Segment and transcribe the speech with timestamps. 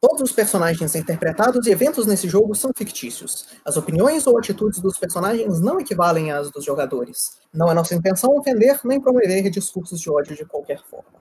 [0.00, 3.48] Todos os personagens interpretados e eventos nesse jogo são fictícios.
[3.64, 7.40] As opiniões ou atitudes dos personagens não equivalem às dos jogadores.
[7.52, 11.18] Não é nossa intenção ofender nem promover discursos de ódio de qualquer forma.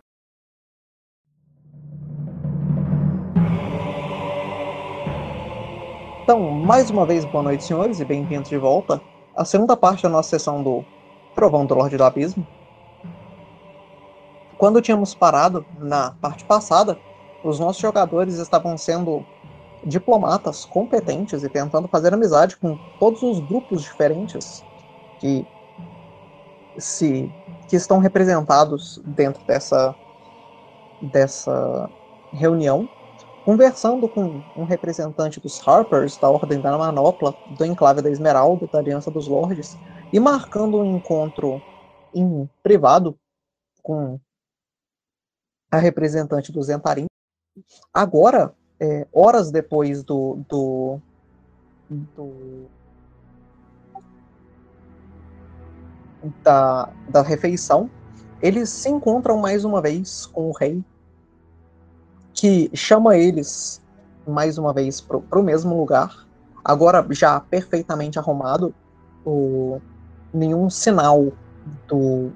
[6.22, 9.02] Então, mais uma vez, boa noite, senhores, e bem-vindos de volta
[9.36, 10.86] à segunda parte da nossa sessão do
[11.34, 12.46] Trovão do Lorde do Abismo.
[14.56, 16.96] Quando tínhamos parado na parte passada,
[17.44, 19.26] os nossos jogadores estavam sendo
[19.86, 24.64] diplomatas competentes e tentando fazer amizade com todos os grupos diferentes
[25.20, 25.46] que
[26.78, 27.32] se
[27.68, 29.96] que estão representados dentro dessa
[31.02, 31.90] dessa
[32.32, 32.90] reunião,
[33.46, 38.80] conversando com um representante dos Harpers, da Ordem da Manopla, do Enclave da Esmeralda, da
[38.80, 39.78] Aliança dos Lordes,
[40.12, 41.62] e marcando um encontro
[42.14, 43.18] em privado
[43.84, 44.20] com
[45.72, 47.06] a representante do Zentarim,
[47.94, 51.00] Agora, é, horas depois do, do,
[51.90, 52.66] do
[56.44, 57.90] da, da refeição,
[58.42, 60.84] eles se encontram mais uma vez com o rei,
[62.34, 63.82] que chama eles
[64.28, 66.28] mais uma vez para o mesmo lugar,
[66.64, 68.76] agora já perfeitamente arrumado,
[69.26, 69.82] o,
[70.34, 71.32] nenhum sinal
[71.88, 72.32] do,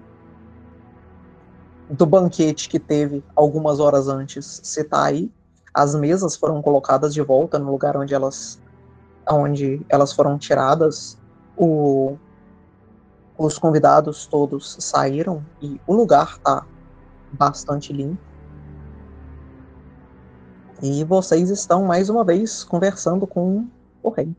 [1.91, 5.31] do banquete que teve algumas horas antes se tá aí.
[5.73, 8.61] As mesas foram colocadas de volta no lugar onde elas,
[9.29, 11.17] onde elas foram tiradas.
[11.57, 12.17] O,
[13.37, 16.65] os convidados todos saíram e o lugar tá
[17.33, 18.21] bastante limpo.
[20.81, 23.67] E vocês estão mais uma vez conversando com
[24.01, 24.33] o rei.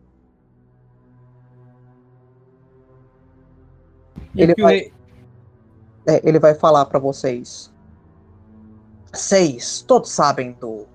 [4.35, 4.93] Ele vai,
[6.07, 7.73] é, ele vai falar para vocês.
[9.13, 10.87] Seis, todos sabem do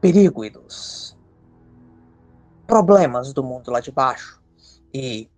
[0.00, 1.16] perigo e dos
[2.66, 4.40] problemas do mundo lá de baixo.
[4.92, 5.30] E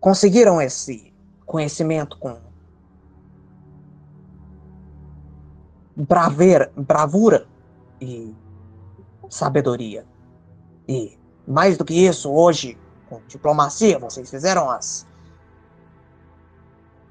[0.00, 1.12] conseguiram esse
[1.44, 2.38] conhecimento com
[5.96, 7.46] braveira, bravura
[8.00, 8.34] e
[9.28, 10.06] sabedoria.
[10.86, 12.78] E mais do que isso, hoje,
[13.08, 15.07] com diplomacia, vocês fizeram as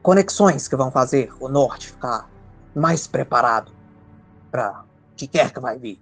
[0.07, 2.31] conexões que vão fazer o norte ficar
[2.73, 3.73] mais preparado
[4.49, 6.01] para o que quer que vai vir.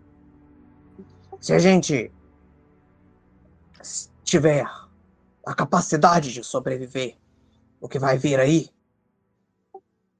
[1.42, 2.14] Se a gente
[4.24, 4.64] tiver
[5.44, 7.18] a capacidade de sobreviver
[7.82, 8.70] o que vai vir aí,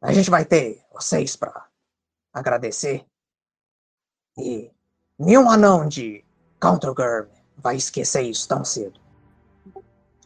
[0.02, 1.68] a gente vai ter vocês para
[2.34, 3.06] agradecer.
[4.36, 4.72] E
[5.16, 6.26] nenhum anão de
[6.60, 9.00] Countergirl vai esquecer isso tão cedo.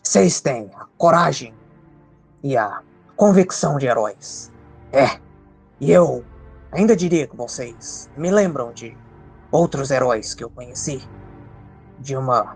[0.02, 1.54] Vocês têm a coragem
[2.42, 2.88] e a
[3.20, 4.50] convicção de heróis.
[4.94, 5.20] É,
[5.78, 6.24] e eu
[6.72, 8.98] ainda diria que vocês me lembram de
[9.52, 11.02] outros heróis que eu conheci
[12.00, 12.56] de uma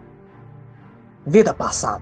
[1.28, 2.02] vida passada.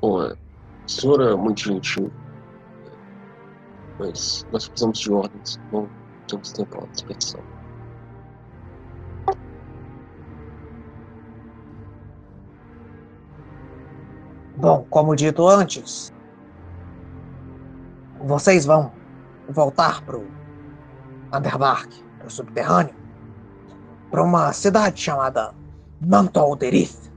[0.00, 0.36] Bom, a
[0.88, 2.12] senhora é muito gentil,
[4.00, 5.88] mas nós precisamos de ordens, não
[6.26, 7.55] temos tempo para dispersão.
[14.58, 16.10] Bom, como dito antes,
[18.24, 18.90] vocês vão
[19.50, 20.26] voltar pro
[21.30, 22.94] Underdark, pro subterrâneo,
[24.10, 25.54] para uma cidade chamada
[26.00, 27.12] Mantoalderith.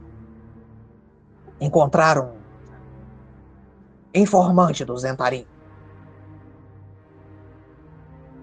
[1.58, 5.46] Encontraram um informante do Zentarim.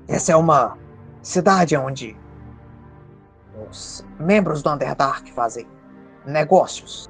[0.08, 0.76] Essa é uma
[1.22, 2.18] cidade onde
[3.70, 5.68] os membros do Underdark fazem
[6.26, 7.08] negócios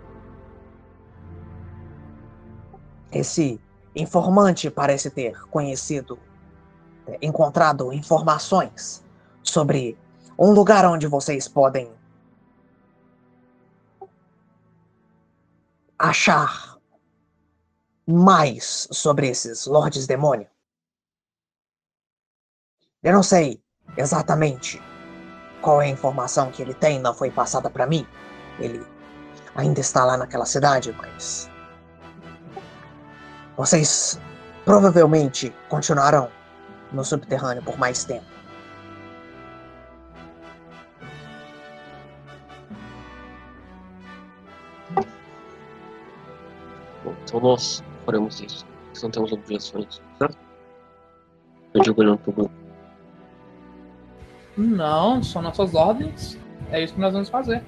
[3.11, 3.59] Esse
[3.95, 6.19] informante parece ter conhecido,
[7.07, 9.03] é, encontrado informações
[9.43, 9.97] sobre
[10.37, 11.91] um lugar onde vocês podem
[15.97, 16.77] achar
[18.05, 20.47] mais sobre esses Lordes Demônio.
[23.03, 23.61] Eu não sei
[23.97, 24.81] exatamente
[25.61, 28.07] qual é a informação que ele tem, não foi passada para mim.
[28.59, 28.85] Ele
[29.55, 31.49] ainda está lá naquela cidade, mas
[33.57, 34.21] vocês
[34.63, 36.29] provavelmente continuarão
[36.93, 38.25] no subterrâneo por mais tempo.
[47.03, 48.65] Bom, então nós faremos isso.
[49.01, 50.37] Não temos objeções, certo?
[51.73, 52.53] Eu digo olhando pro grupo.
[54.55, 56.37] Não, são nossas ordens.
[56.71, 57.63] É isso que nós vamos fazer.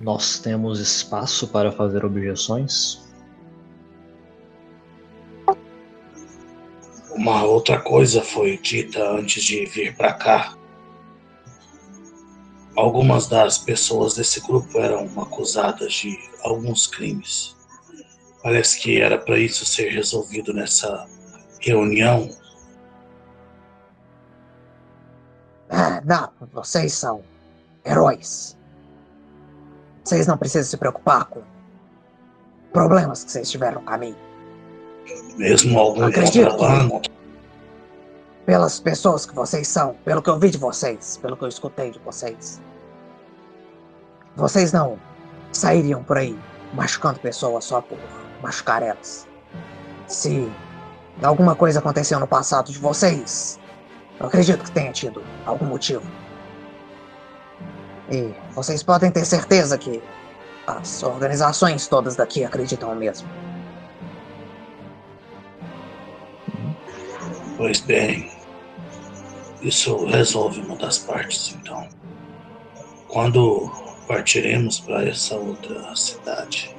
[0.00, 3.03] Nós temos espaço para fazer objeções?
[7.14, 10.56] Uma outra coisa foi dita antes de vir para cá.
[12.76, 17.56] Algumas das pessoas desse grupo eram acusadas de alguns crimes.
[18.42, 21.06] Parece que era para isso ser resolvido nessa
[21.60, 22.28] reunião.
[25.70, 27.22] Ah, não, vocês são
[27.86, 28.58] heróis.
[30.02, 31.42] Vocês não precisam se preocupar com
[32.72, 34.23] problemas que vocês tiveram no caminho.
[35.36, 37.02] Mesmo algum contrabando.
[38.46, 41.90] Pelas pessoas que vocês são, pelo que eu vi de vocês, pelo que eu escutei
[41.90, 42.60] de vocês.
[44.36, 44.98] Vocês não
[45.52, 46.38] sairiam por aí
[46.74, 47.98] machucando pessoas só por
[48.42, 49.26] machucar elas.
[50.06, 50.50] Se
[51.22, 53.58] alguma coisa aconteceu no passado de vocês,
[54.20, 56.04] eu acredito que tenha tido algum motivo.
[58.10, 60.02] E vocês podem ter certeza que
[60.66, 63.28] as organizações todas daqui acreditam o mesmo.
[67.56, 68.30] Pois bem,
[69.62, 71.88] isso resolve uma das partes, então.
[73.08, 73.70] Quando
[74.08, 76.74] partiremos para essa outra cidade?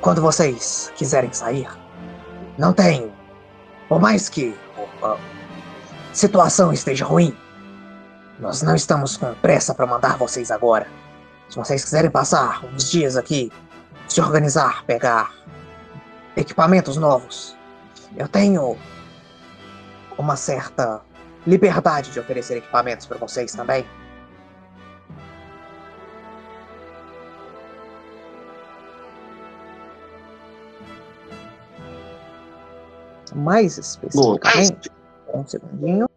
[0.00, 1.68] Quando vocês quiserem sair,
[2.58, 3.12] não tem.
[3.88, 4.54] Por mais que
[5.02, 5.16] a
[6.12, 7.36] situação esteja ruim,
[8.38, 10.86] nós não estamos com pressa para mandar vocês agora.
[11.48, 13.52] Se vocês quiserem passar uns dias aqui,
[14.08, 15.32] se organizar, pegar
[16.36, 17.56] equipamentos novos,
[18.16, 18.76] eu tenho
[20.16, 21.02] uma certa
[21.46, 23.84] liberdade de oferecer equipamentos para vocês também.
[33.34, 34.88] Mais especificamente,
[35.34, 36.08] um segundinho.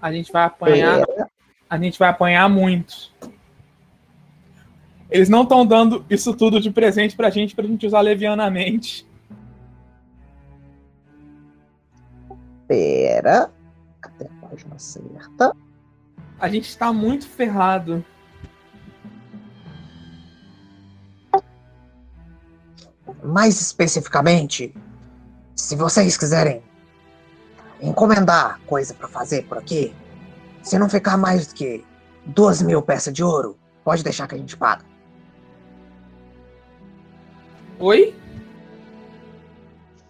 [0.00, 1.06] A gente vai apanhar.
[1.06, 1.30] Pera.
[1.70, 3.10] A gente vai apanhar muito.
[5.10, 9.06] Eles não estão dando isso tudo de presente pra gente, pra gente usar levianamente.
[12.66, 13.50] Pera.
[14.00, 15.54] Cadê a página certa?
[16.38, 18.04] A gente tá muito ferrado.
[23.22, 24.74] Mais especificamente,
[25.56, 26.62] se vocês quiserem
[27.80, 29.94] encomendar coisa para fazer por aqui,
[30.62, 31.84] se não ficar mais do que
[32.26, 34.84] duas mil peças de ouro, pode deixar que a gente paga.
[37.78, 38.14] Oi?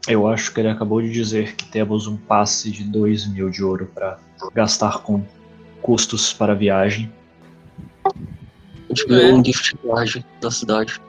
[0.07, 3.65] Eu acho que ele acabou de dizer que temos um passe de 2 mil de
[3.65, 4.19] ouro para
[4.53, 5.25] gastar com
[5.81, 7.11] custos para a viagem.
[8.05, 8.11] A
[8.89, 11.01] gente ganhou um gift card da cidade.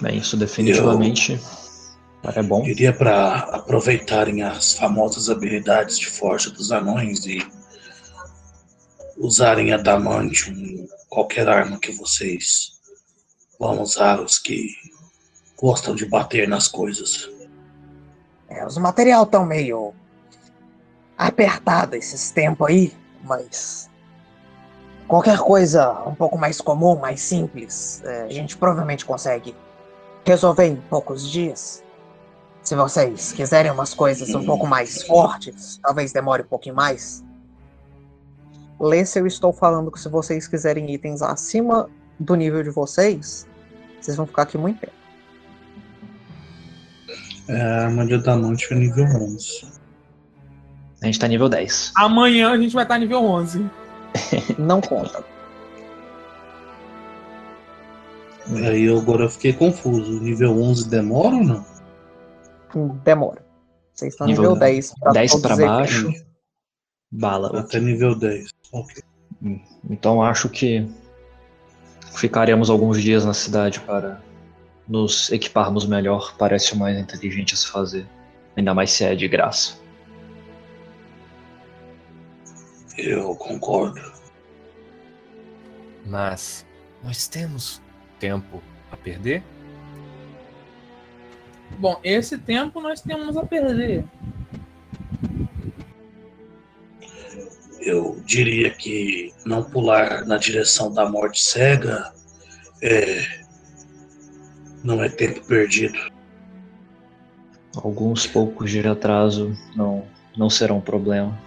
[0.00, 1.40] Bem, isso definitivamente
[2.24, 2.66] é bom.
[2.66, 7.46] Iria para aproveitarem as famosas habilidades de forja dos anões e
[9.16, 12.79] usarem adamantium, qualquer arma que vocês
[13.60, 14.70] vão usar, os que
[15.60, 17.28] gostam de bater nas coisas.
[18.48, 19.92] É, os material estão meio
[21.16, 22.92] apertado esses tempos aí,
[23.22, 23.90] mas
[25.06, 29.54] qualquer coisa um pouco mais comum, mais simples, é, a gente provavelmente consegue
[30.24, 31.84] resolver em poucos dias.
[32.62, 37.22] Se vocês quiserem umas coisas um pouco mais fortes, talvez demore um pouquinho mais.
[38.78, 43.46] Lê se eu estou falando que se vocês quiserem itens acima do nível de vocês,
[44.00, 44.92] vocês vão ficar aqui muito tempo.
[47.48, 49.66] É, a arma de adamante é nível 11.
[51.02, 51.92] A gente tá nível 10.
[51.96, 53.68] Amanhã a gente vai estar nível 11.
[54.58, 55.24] Não conta.
[58.66, 60.20] Aí eu agora fiquei confuso.
[60.20, 61.64] Nível 11 demora ou não?
[63.04, 63.44] Demora.
[63.92, 64.94] Vocês estão Nível nível 10.
[65.00, 66.12] pra 10 todos para baixo,
[67.12, 67.60] bala.
[67.60, 68.50] Até nível 10.
[68.72, 69.02] Ok.
[69.88, 70.88] Então acho que
[72.14, 74.20] ficaremos alguns dias na cidade para
[74.86, 76.34] nos equiparmos melhor.
[76.36, 78.06] Parece o mais inteligente a se fazer.
[78.56, 79.78] Ainda mais se é de graça.
[82.98, 84.00] Eu concordo.
[86.04, 86.66] Mas
[87.02, 87.80] nós temos
[88.18, 89.42] tempo a perder?
[91.78, 94.04] Bom, esse tempo nós temos a perder.
[97.80, 102.12] Eu diria que não pular na direção da morte cega
[102.82, 103.40] é.
[104.84, 105.98] Não é tempo perdido.
[107.76, 110.06] Alguns poucos de atraso não,
[110.36, 111.38] não serão um problema.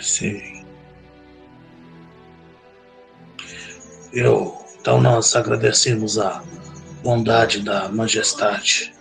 [0.00, 0.64] Sim.
[4.12, 4.60] Eu.
[4.80, 6.42] Então nós agradecemos a
[7.02, 8.92] bondade da majestade.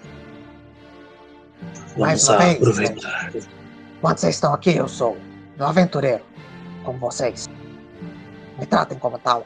[1.98, 3.34] Mais Vamos vez, aproveitar.
[4.02, 5.16] Quando vocês estão aqui, eu sou
[5.60, 6.24] um aventureiro,
[6.84, 7.48] como vocês.
[8.58, 9.46] Me tratem como tal.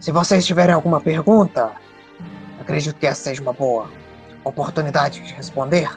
[0.00, 1.72] Se vocês tiverem alguma pergunta,
[2.58, 3.90] acredito que essa seja uma boa
[4.44, 5.90] oportunidade de responder.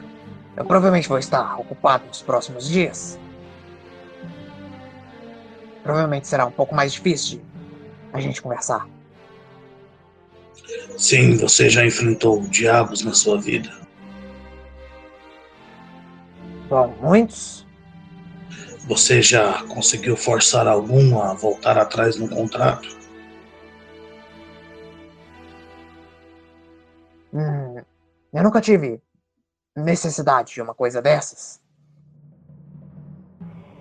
[0.56, 3.18] Eu provavelmente vou estar ocupado nos próximos dias.
[5.82, 7.40] Provavelmente será um pouco mais difícil
[8.12, 8.86] a gente conversar.
[10.98, 13.77] Sim, você já enfrentou diabos na sua vida.
[16.68, 17.66] Bom, muitos.
[18.86, 22.88] Você já conseguiu forçar algum a voltar atrás no contrato?
[27.32, 27.82] Hum,
[28.32, 29.00] eu nunca tive
[29.76, 31.60] necessidade de uma coisa dessas.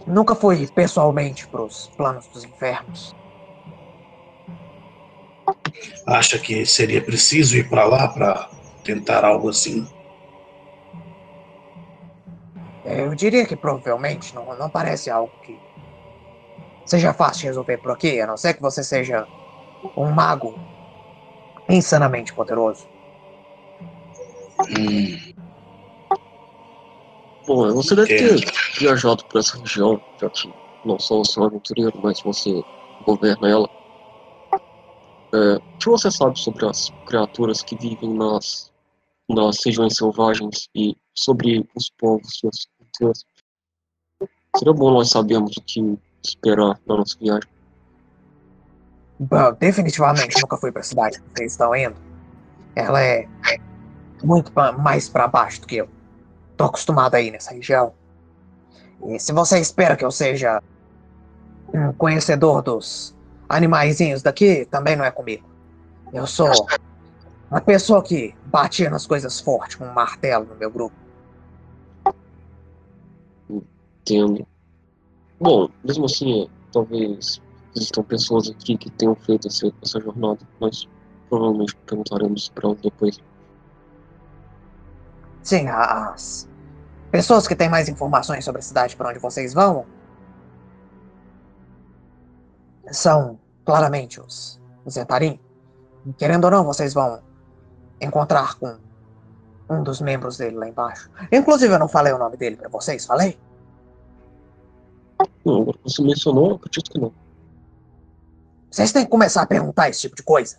[0.05, 3.13] Nunca fui pessoalmente pros planos dos infernos.
[6.05, 8.49] Acha que seria preciso ir para lá para
[8.83, 9.85] tentar algo assim?
[12.87, 15.59] Eu diria que provavelmente não, não parece algo que
[16.85, 19.27] seja fácil de resolver por aqui, a não ser que você seja
[19.95, 20.55] um mago
[21.69, 22.87] insanamente poderoso.
[24.69, 25.27] Hum,
[27.47, 28.35] Bom, você deve ter
[28.77, 30.51] viajado por essa região, já que
[30.83, 32.61] não você é um aventureiro, mas você
[33.05, 33.69] governa ela.
[35.33, 38.69] É, o que você sabe sobre as criaturas que vivem nas,
[39.29, 42.67] nas regiões selvagens e sobre os povos e as
[44.57, 47.49] Seria bom nós sabermos o que esperar na nossa viagem.
[49.19, 51.95] Bom, definitivamente nunca fui pra cidade que vocês estão indo.
[52.75, 53.27] Ela é
[54.23, 55.89] muito pa- mais pra baixo do que eu.
[56.55, 57.93] Tô acostumado aí nessa região.
[59.07, 60.61] E se você espera que eu seja
[61.73, 63.15] um conhecedor dos
[63.47, 65.47] animaizinhos daqui, também não é comigo.
[66.13, 66.49] Eu sou
[67.49, 70.95] uma pessoa que batia nas coisas fortes com um martelo no meu grupo.
[74.07, 74.47] Entendo.
[75.37, 77.41] Bom, mesmo assim, é, talvez
[77.75, 80.87] existam pessoas aqui que tenham feito essa, essa jornada, mas
[81.29, 83.19] provavelmente perguntaremos para elas depois.
[85.43, 86.47] Sim, as
[87.11, 89.85] pessoas que têm mais informações sobre a cidade para onde vocês vão
[92.89, 94.57] são claramente os
[94.89, 95.37] Zetarim.
[96.17, 97.21] Querendo ou não, vocês vão
[97.99, 98.77] encontrar com
[99.69, 101.09] um dos membros dele lá embaixo.
[101.29, 103.37] Inclusive, eu não falei o nome dele para vocês, falei?
[105.45, 107.13] Não, você mencionou, acredito que não.
[108.69, 110.57] Vocês têm que começar a perguntar esse tipo de coisa.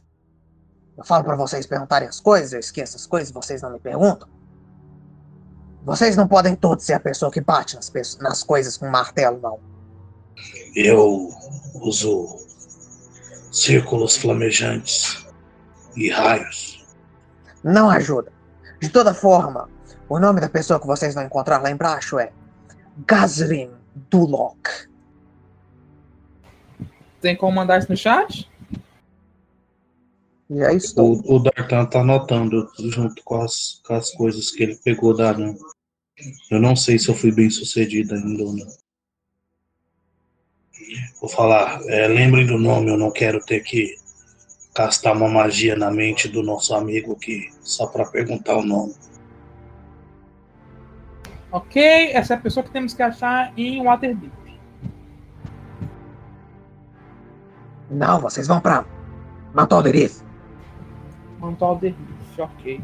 [0.96, 3.78] Eu falo para vocês perguntarem as coisas, eu esqueço as coisas e vocês não me
[3.78, 4.28] perguntam.
[5.84, 9.60] Vocês não podem todos ser a pessoa que bate nas, nas coisas com martelo, não.
[10.74, 11.30] eu
[11.74, 12.36] uso
[13.52, 15.24] círculos flamejantes
[15.96, 16.84] e raios.
[17.62, 18.32] Não ajuda.
[18.80, 19.68] De toda forma,
[20.08, 22.32] o nome da pessoa que vocês vão encontrar lá embaixo é
[23.98, 24.88] Gazrin Dulok.
[27.20, 28.48] Tem como mandar isso no chat?
[30.50, 31.20] Já estou.
[31.24, 35.28] O, o Dartan tá anotando junto com as, com as coisas que ele pegou da
[35.28, 35.54] Aran.
[36.50, 38.66] Eu não sei se eu fui bem sucedido ainda ou não.
[41.20, 43.94] Vou falar, é, lembrem do nome, eu não quero ter que
[44.74, 48.94] castar uma magia na mente do nosso amigo aqui, só para perguntar o nome.
[51.50, 54.32] Ok, essa é a pessoa que temos que achar em Waterdeep.
[57.90, 58.84] Não, vocês vão pra
[59.54, 60.22] Mantolderith.
[61.40, 62.80] Mantal de Riff, ok.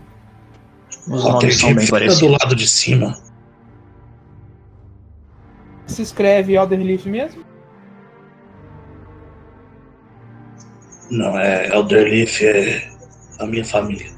[1.08, 3.14] Os nomes são bem fica do lado de cima.
[5.86, 7.44] Se escreve Elderleaf mesmo?
[11.10, 12.90] Não, é Elderleaf, é
[13.38, 14.10] a minha família.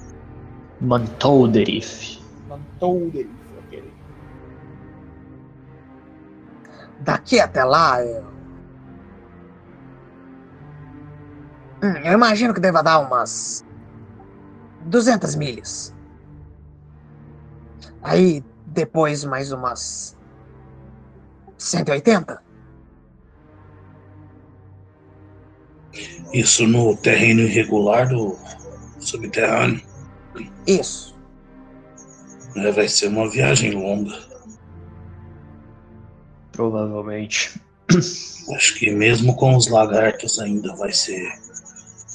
[0.81, 2.21] Mantolderif.
[2.49, 3.11] Mantou
[7.07, 8.25] Daqui até lá, eu...
[11.83, 13.65] Hum, eu imagino que deva dar umas
[14.87, 15.95] 200 milhas.
[18.03, 20.17] Aí, depois mais umas
[21.57, 22.43] 180?
[26.33, 28.37] Isso no terreno irregular do
[28.99, 29.81] subterrâneo.
[30.67, 31.17] Isso.
[32.57, 34.26] né, vai ser uma viagem longa.
[36.57, 37.61] Provavelmente.
[38.55, 41.23] Acho que mesmo com os lagartos ainda vai ser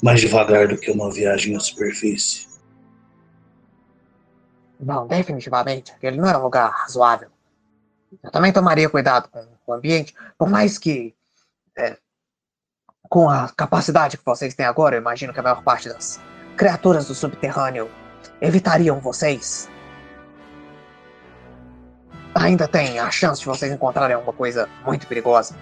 [0.02, 2.48] mais devagar do que uma viagem à superfície.
[4.80, 7.28] Bom, definitivamente, aquele não é um lugar razoável.
[8.22, 11.14] Eu também tomaria cuidado com o ambiente, por mais que,
[11.78, 11.96] é,
[13.08, 16.20] com a capacidade que vocês têm agora, eu imagino que a maior parte das
[16.56, 17.88] criaturas do subterrâneo
[18.40, 19.70] evitariam vocês.
[22.34, 25.54] Ainda tem a chance de vocês encontrarem alguma coisa muito perigosa.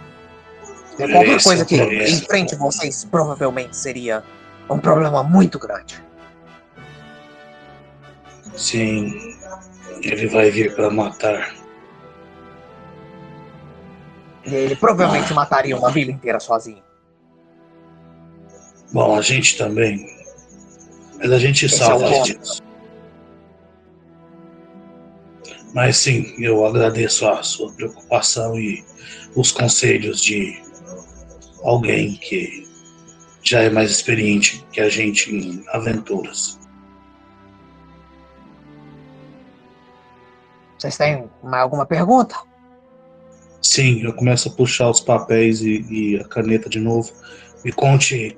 [0.96, 2.08] Qualquer coisa é que problema.
[2.08, 4.22] enfrente vocês provavelmente seria
[4.68, 6.02] um problema muito grande.
[8.54, 9.36] Sim,
[10.02, 11.54] ele vai vir para matar.
[14.44, 16.82] Ele provavelmente mataria uma vila inteira sozinho.
[18.92, 20.06] Bom, a gente também.
[21.18, 22.24] Mas a gente Esse é salva ponto.
[22.24, 22.62] disso.
[25.72, 28.84] Mas sim, eu agradeço a sua preocupação e
[29.36, 30.60] os conselhos de
[31.62, 32.68] alguém que
[33.42, 36.58] já é mais experiente que a gente em aventuras.
[40.78, 42.34] Vocês têm mais alguma pergunta?
[43.60, 47.12] Sim, eu começo a puxar os papéis e, e a caneta de novo.
[47.62, 48.36] Me conte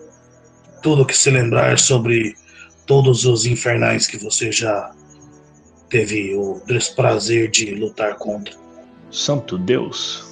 [0.82, 2.34] tudo o que se lembrar sobre
[2.84, 4.92] todos os infernais que você já
[5.92, 8.54] teve o desprazer de lutar contra.
[9.10, 10.26] Santo Deus.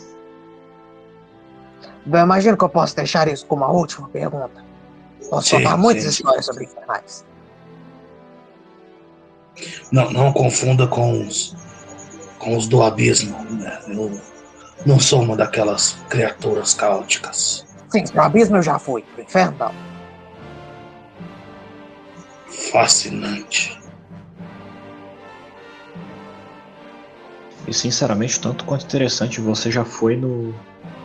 [2.10, 4.64] Eu imagino que eu posso deixar isso como a última pergunta.
[5.28, 6.16] Posso Sim, contar muitas sim, sim.
[6.22, 7.24] histórias sobre infernais.
[9.92, 11.54] Não, não confunda com os,
[12.38, 13.38] com os do abismo.
[13.50, 13.78] Né?
[13.88, 14.18] Eu
[14.86, 17.66] não sou uma daquelas criaturas caóticas.
[17.90, 19.74] Sim, pro abismo eu já fui, pro inferno não.
[22.72, 23.78] Fascinante.
[27.66, 30.54] E sinceramente, tanto quanto interessante, você já foi no,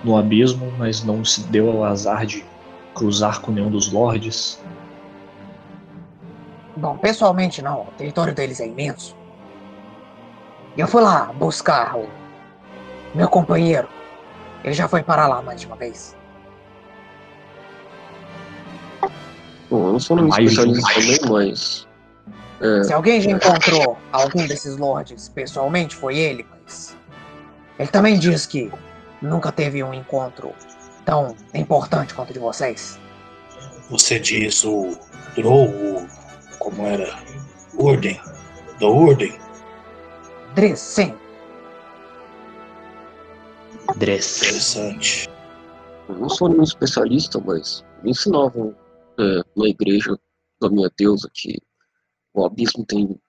[0.04, 2.46] no abismo, mas não se deu ao azar de
[2.94, 4.60] cruzar com nenhum dos lords.
[6.78, 9.16] Bom, pessoalmente não, o território deles é imenso.
[10.76, 12.08] E eu fui lá buscar o
[13.14, 13.88] meu companheiro.
[14.64, 16.16] Ele já foi para lá mais de uma vez.
[19.70, 20.28] Bom, eu não sou um.
[20.28, 21.88] especialista também, mas.
[22.62, 26.96] É, Se alguém já encontrou algum desses lords pessoalmente, foi ele, mas.
[27.78, 28.72] Ele também diz que
[29.22, 30.54] nunca teve um encontro
[31.04, 33.00] tão importante quanto o de vocês.
[33.90, 34.98] Você diz o
[35.36, 35.70] Drow,
[36.60, 37.14] como era?
[37.78, 38.20] Urden.
[38.80, 39.38] Do Urden.
[40.56, 41.14] Driz, sim.
[43.98, 44.42] Dress.
[44.42, 45.30] Interessante.
[46.10, 48.74] eu não sou nenhum especialista, mas me ensinavam
[49.20, 50.18] é, na igreja
[50.62, 51.58] da minha deusa que
[52.36, 53.20] o abismo tem,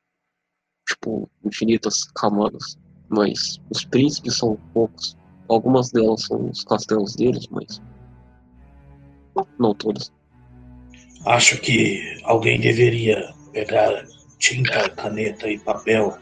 [0.88, 2.76] tipo, infinitas camadas,
[3.08, 5.16] mas os príncipes são poucos.
[5.48, 7.80] Algumas delas são os castelos deles, mas.
[9.58, 10.12] Não todas.
[11.24, 14.04] Acho que alguém deveria pegar
[14.38, 16.16] tinta, caneta e papel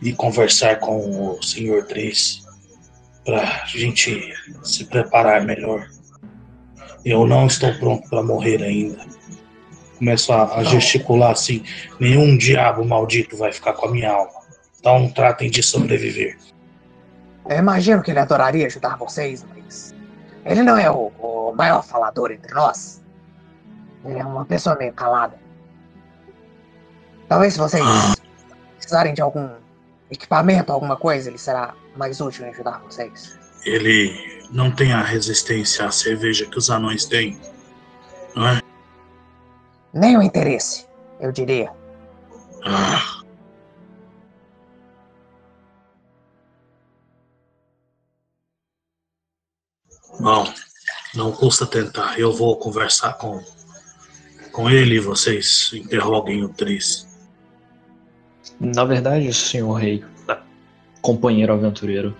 [0.00, 1.86] e conversar com o Sr.
[1.88, 2.44] Driz
[3.24, 5.88] para gente se preparar melhor.
[7.04, 9.04] Eu não estou pronto para morrer ainda.
[10.04, 11.64] Começo a, a gesticular assim:
[11.98, 14.32] nenhum diabo maldito vai ficar com a minha alma.
[14.78, 16.36] Então tratem de sobreviver.
[17.48, 19.94] Eu imagino que ele adoraria ajudar vocês, mas.
[20.44, 23.02] Ele não é o, o maior falador entre nós.
[24.04, 25.38] Ele é uma pessoa meio calada.
[27.26, 27.82] Talvez se vocês
[28.76, 29.48] precisarem de algum
[30.10, 33.38] equipamento, alguma coisa, ele será mais útil em ajudar vocês.
[33.64, 37.40] Ele não tem a resistência à cerveja que os anões têm,
[38.36, 38.63] não é?
[39.94, 40.86] Nem o interesse,
[41.20, 41.70] eu diria.
[42.64, 43.22] Ah.
[50.18, 50.52] Bom,
[51.14, 52.18] não custa tentar.
[52.18, 53.40] Eu vou conversar com,
[54.50, 57.06] com ele e vocês interroguem o Tris.
[58.58, 60.04] Na verdade, senhor rei,
[61.00, 62.16] companheiro aventureiro,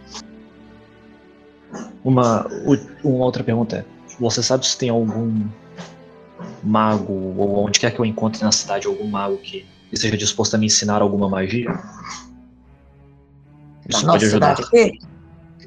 [2.05, 2.47] uma,
[3.03, 3.85] uma outra pergunta é:
[4.21, 5.49] você sabe se tem algum
[6.64, 10.59] mago, ou onde quer que eu encontre na cidade, algum mago que esteja disposto a
[10.59, 11.70] me ensinar alguma magia?
[11.70, 11.81] Na
[13.88, 14.57] Isso nossa pode ajudar.
[14.57, 14.98] cidade aqui,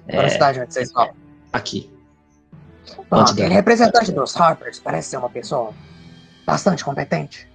[0.08, 1.10] É, cidade onde vocês vão.
[1.54, 1.90] aqui.
[3.10, 3.60] Bom, Antes aquele dela.
[3.60, 5.74] representante dos Harpers parece ser uma pessoa
[6.46, 7.48] bastante competente.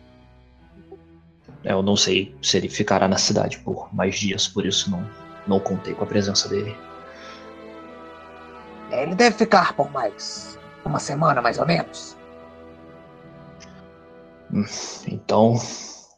[1.64, 5.08] É, Eu não sei se ele ficará na cidade por mais dias, por isso não,
[5.46, 6.76] não contei com a presença dele.
[8.90, 12.16] Ele deve ficar por mais uma semana, mais ou menos.
[15.08, 15.54] Então,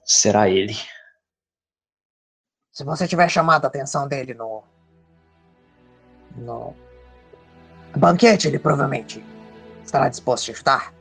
[0.05, 0.75] será ele.
[2.73, 4.62] Se você tiver chamado a atenção dele no.
[6.37, 6.75] no.
[7.97, 9.25] banquete, ele provavelmente
[9.85, 10.94] estará disposto a ajudar.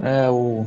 [0.00, 0.66] É o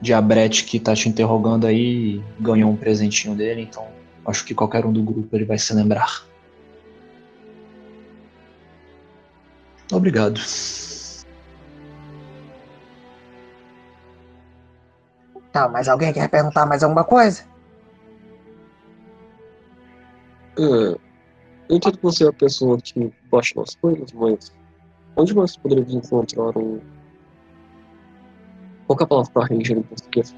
[0.00, 3.88] Diabrete que tá te interrogando aí ganhou um presentinho dele, então
[4.26, 6.24] acho que qualquer um do grupo ele vai se lembrar.
[9.90, 10.38] Obrigado.
[15.58, 17.42] Tá, mas alguém quer perguntar mais alguma coisa?
[20.56, 21.00] É, eu
[21.68, 24.52] entendo que você é a pessoa que baixa nas coisas, mas
[25.16, 26.80] onde nós poderíamos encontrar um,
[28.86, 30.32] Qual que é a palavra pra ranger em português?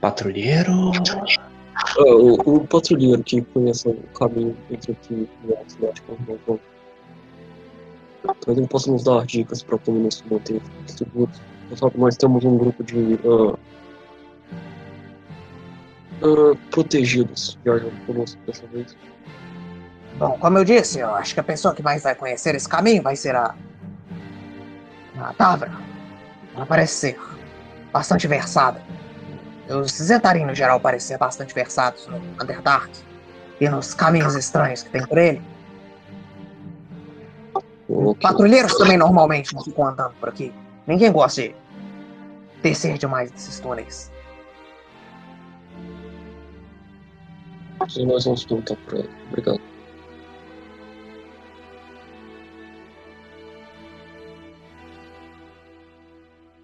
[0.00, 0.92] Patrulheiro.
[1.74, 6.60] Ah, o, o patrulheiro que conhece o caminho entre aqui e a cidade de Cornwall.
[8.22, 11.50] Talvez ele possa nos dar dicas para como nos manter seguros.
[11.70, 13.56] Você sabe, nós temos um grupo de ah,
[16.22, 18.96] ah, protegidos viajando conosco dessa vez.
[20.18, 23.02] Bom, como eu disse, eu acho que a pessoa que mais vai conhecer esse caminho
[23.02, 23.54] vai ser a.
[25.18, 25.72] a Tavra.
[26.54, 27.20] Ela parece ser
[27.92, 28.82] bastante versada.
[29.68, 32.90] Os Zentarim, no geral, parecem ser bastante versados no Underdark
[33.60, 35.40] e nos caminhos estranhos que tem por ele.
[37.88, 38.20] Ok.
[38.20, 40.52] Patrulheiros também normalmente não ficam andando por aqui.
[40.86, 41.54] Ninguém gosta de
[42.62, 44.10] descer demais desses túneis.
[47.96, 49.08] E nós vamos perguntar pra ela.
[49.28, 49.60] Obrigado.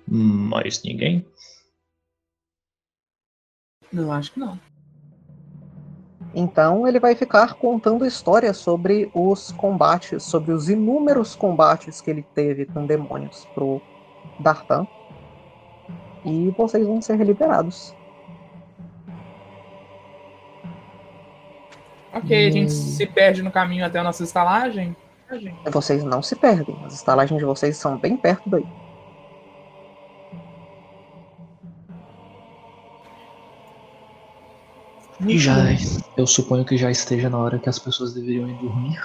[0.08, 1.26] Mais ninguém?
[3.92, 4.58] Eu acho que não.
[6.34, 12.22] Então ele vai ficar contando histórias sobre os combates, sobre os inúmeros combates que ele
[12.34, 13.80] teve com demônios pro
[14.40, 14.86] Dartan.
[16.24, 17.94] E vocês vão ser liberados.
[22.12, 22.68] Ok, a gente Hum.
[22.70, 24.96] se perde no caminho até a nossa estalagem.
[25.70, 26.76] Vocês não se perdem.
[26.84, 28.66] As estalagens de vocês são bem perto daí.
[35.26, 35.54] E já,
[36.16, 39.00] eu suponho que já esteja na hora que as pessoas deveriam ir dormir.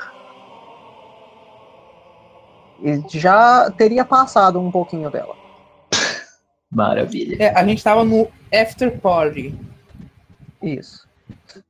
[2.81, 5.35] E já teria passado um pouquinho dela.
[6.71, 7.37] Maravilha.
[7.39, 9.57] É, a gente tava no after party.
[10.61, 11.07] Isso.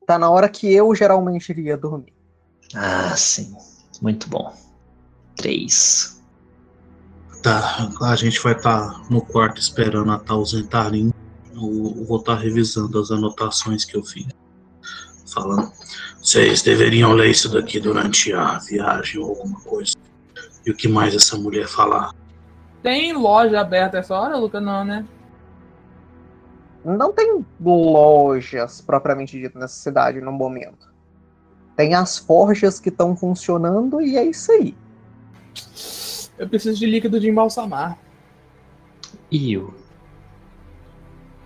[0.06, 2.14] Tá na hora que eu geralmente iria dormir.
[2.74, 3.56] Ah, sim.
[4.02, 4.54] Muito bom.
[5.36, 6.22] Três.
[7.44, 11.12] Tá, a gente vai estar no quarto esperando a tal Zentarim.
[11.54, 14.28] Eu vou estar revisando as anotações que eu fiz.
[15.34, 15.72] Falando.
[16.22, 19.94] Vocês deveriam ler isso daqui durante a viagem ou alguma coisa.
[20.66, 22.14] E o que mais essa mulher falar?
[22.84, 24.60] Tem loja aberta essa hora, Luca?
[24.60, 25.06] Não, né?
[26.84, 30.92] Não tem lojas propriamente dito nessa cidade no momento.
[31.76, 34.76] Tem as forjas que estão funcionando e é isso aí.
[36.38, 37.98] Eu preciso de líquido de embalsamar.
[39.30, 39.74] E eu?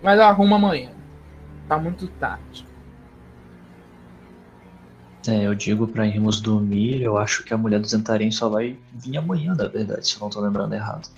[0.02, 0.90] Mas eu arrumo amanhã.
[1.68, 2.66] Tá muito tarde.
[5.28, 8.78] É, eu digo pra irmos dormir, eu acho que a mulher do Zentarim só vai
[8.92, 11.08] vir amanhã, na verdade, se eu não tô lembrando errado.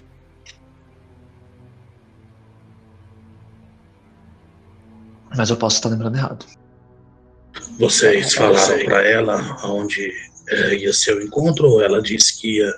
[5.36, 6.46] Mas eu posso estar lembrando errado.
[7.78, 10.10] Vocês falaram pra ela onde
[10.48, 12.74] é, ia ser o encontro ou ela disse que ia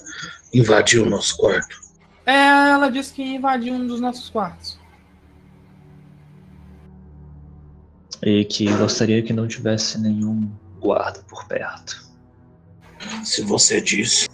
[0.52, 1.76] invadir o nosso quarto?
[2.26, 2.32] É,
[2.70, 4.78] ela disse que invadiu um dos nossos quartos.
[8.22, 12.10] E que gostaria que não tivesse nenhum guarda por perto.
[13.22, 14.28] Se você disse.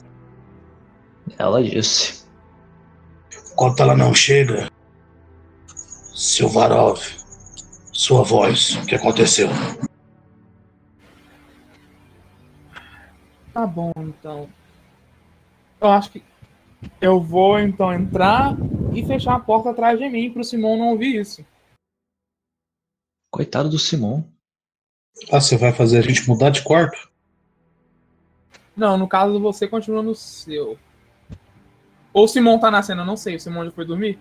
[1.39, 2.25] Ela disse.
[3.53, 4.71] Enquanto ela não chega,
[6.15, 7.01] Silvarov,
[7.93, 9.49] sua voz, o que aconteceu?
[13.53, 14.49] Tá bom, então.
[15.81, 16.23] Eu acho que
[17.01, 18.55] eu vou então entrar
[18.95, 21.45] e fechar a porta atrás de mim pro Simon não ouvir isso.
[23.31, 24.25] Coitado do Simon.
[25.31, 27.11] Ah, você vai fazer a gente mudar de quarto?
[28.77, 30.79] Não, no caso você continua no seu.
[32.13, 33.37] Ou o Simon tá na cena, eu não sei.
[33.37, 34.19] O Simon já foi dormir?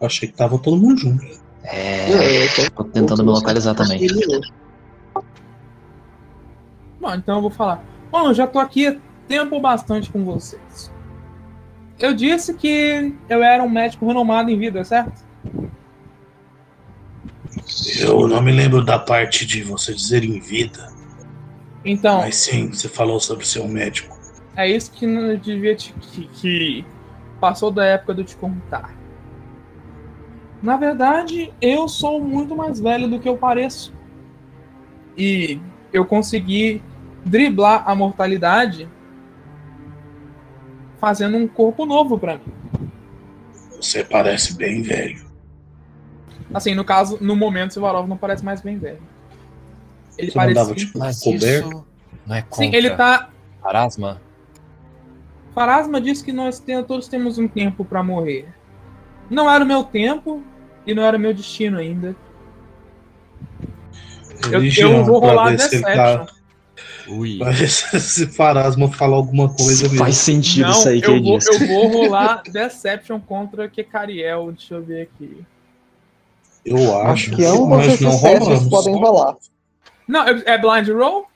[0.00, 1.24] Eu achei que tava todo mundo junto.
[1.62, 2.46] É.
[2.74, 4.06] Tô tentando me localizar também.
[7.00, 7.82] Bom, então eu vou falar.
[8.10, 10.92] Bom, eu já tô aqui tempo bastante com vocês.
[11.98, 15.24] Eu disse que eu era um médico renomado em vida, certo?
[17.98, 20.92] Eu não me lembro da parte de você dizer em vida,
[21.84, 24.16] Então, mas sim, você falou sobre ser um médico.
[24.56, 25.92] é isso que não devia te.
[25.92, 26.84] Que, que
[27.40, 28.94] passou da época de eu te contar.
[30.62, 33.92] Na verdade, eu sou muito mais velho do que eu pareço.
[35.16, 35.60] E
[35.92, 36.82] eu consegui
[37.24, 38.88] driblar a mortalidade
[40.98, 42.90] fazendo um corpo novo pra mim.
[43.76, 45.23] Você parece bem velho.
[46.52, 48.98] Assim, no caso, no momento, Sivarov não parece mais bem velho.
[50.18, 50.62] Ele Você não parecia.
[50.64, 51.68] dava, tipo, Mas coberto?
[51.68, 51.86] isso
[52.26, 53.30] não é contra Sim, ele tá.
[53.62, 54.20] Parasma?
[55.54, 58.46] Farasma disse que nós todos temos um tempo pra morrer.
[59.30, 60.42] Não era o meu tempo
[60.86, 62.14] e não era o meu destino ainda.
[64.44, 65.94] Eu, Religião, eu vou pra rolar ele Deception.
[65.94, 66.26] tá-
[67.08, 67.38] Ui.
[67.66, 69.98] Se Farasma falar alguma coisa mesmo.
[69.98, 71.52] Faz sentido Não, isso aí que eu ele vou, disse.
[71.52, 74.52] eu vou rolar Deception contra Kekariel.
[74.52, 75.44] Deixa eu ver aqui.
[76.64, 78.68] Eu acho, que ambos mas esses não testes rolamos.
[78.68, 79.36] podem rolar.
[80.08, 81.26] Não, é é blind roll?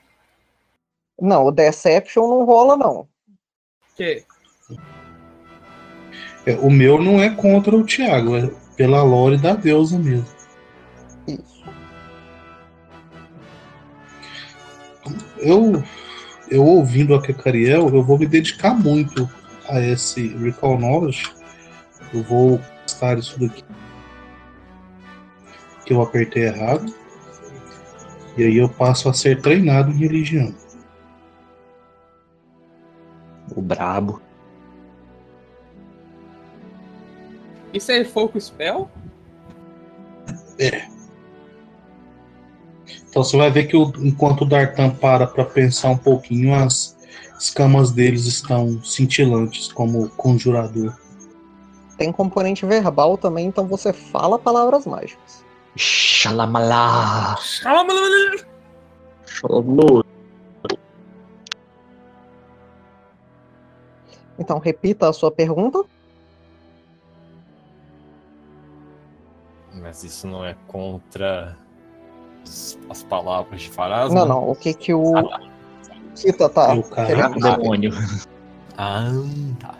[1.20, 3.08] Não, o Deception não rola, não.
[3.96, 4.24] Que?
[6.46, 10.26] É, o meu não é contra o Thiago, é pela lore da deusa mesmo.
[11.26, 11.64] Isso.
[15.38, 15.82] Eu,
[16.48, 19.28] eu ouvindo a Kekariel, eu vou me dedicar muito
[19.68, 21.30] a esse Recall Knowledge.
[22.14, 23.64] Eu vou testar isso daqui.
[25.88, 26.94] Que eu apertei errado.
[28.36, 30.54] E aí eu passo a ser treinado em religião.
[33.56, 34.20] O brabo.
[37.72, 38.90] Isso é Folk Spell?
[43.08, 46.98] Então você vai ver que o- enquanto o Dartan para para pensar um pouquinho, as
[47.40, 50.94] escamas deles estão cintilantes como conjurador.
[51.96, 55.47] Tem componente verbal também, então você fala palavras mágicas.
[55.76, 57.36] Xalamalá.
[59.26, 60.04] Chamou.
[64.38, 65.84] Então repita a sua pergunta.
[69.74, 71.56] Mas isso não é contra
[72.44, 74.20] as, as palavras de Farasma?
[74.20, 74.50] Não, não.
[74.50, 75.12] O que que o
[76.14, 77.06] Kita tá Eu, cara.
[77.06, 77.62] querendo saber?
[77.62, 77.92] Demônio.
[78.76, 79.06] Ah,
[79.60, 79.74] tá.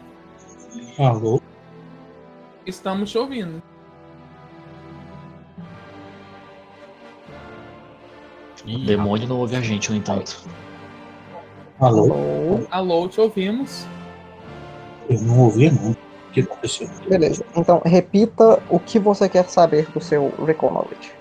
[0.99, 1.41] Alô?
[2.67, 3.63] Estamos te ouvindo.
[8.69, 10.43] Ih, demônio não ouve a gente, no entanto.
[11.81, 12.61] Alô?
[12.71, 13.09] Alô?
[13.09, 13.87] Te ouvimos.
[15.09, 15.93] Eu não ouvi, não.
[15.93, 15.97] O
[16.33, 16.89] que aconteceu?
[17.09, 17.43] Beleza.
[17.57, 21.13] Então repita o que você quer saber do seu Recall Knowledge.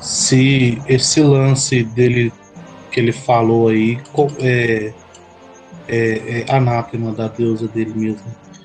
[0.00, 2.32] Se esse lance dele
[2.90, 4.00] que ele falou aí
[4.40, 4.94] é,
[5.86, 8.24] é, é anátema da deusa dele mesmo.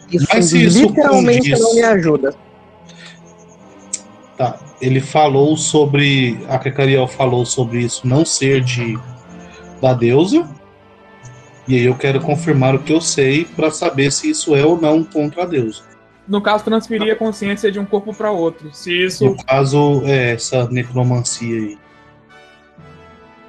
[0.09, 2.33] Isso, Mas se isso literalmente condiz- não me ajuda.
[4.38, 4.59] Tá.
[4.81, 6.39] Ele falou sobre.
[6.49, 8.97] A Kekariel falou sobre isso não ser de
[9.81, 10.47] da deusa.
[11.67, 14.79] E aí eu quero confirmar o que eu sei para saber se isso é ou
[14.79, 15.81] não contra a deusa.
[16.27, 18.73] No caso, transferir a consciência de um corpo para outro.
[18.73, 19.25] Se isso.
[19.25, 21.77] No caso, é essa necromancia aí.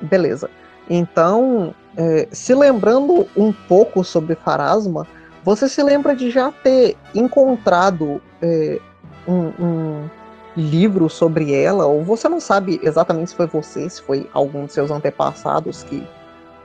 [0.01, 0.51] Beleza.
[0.89, 5.07] Então, é, se lembrando um pouco sobre Farasma,
[5.43, 8.79] você se lembra de já ter encontrado é,
[9.27, 10.09] um, um
[10.57, 14.73] livro sobre ela, ou você não sabe exatamente se foi você, se foi algum de
[14.73, 16.07] seus antepassados que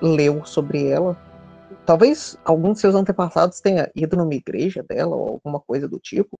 [0.01, 1.17] leu sobre ela.
[1.86, 6.39] Talvez algum de seus antepassados tenha ido numa igreja dela ou alguma coisa do tipo.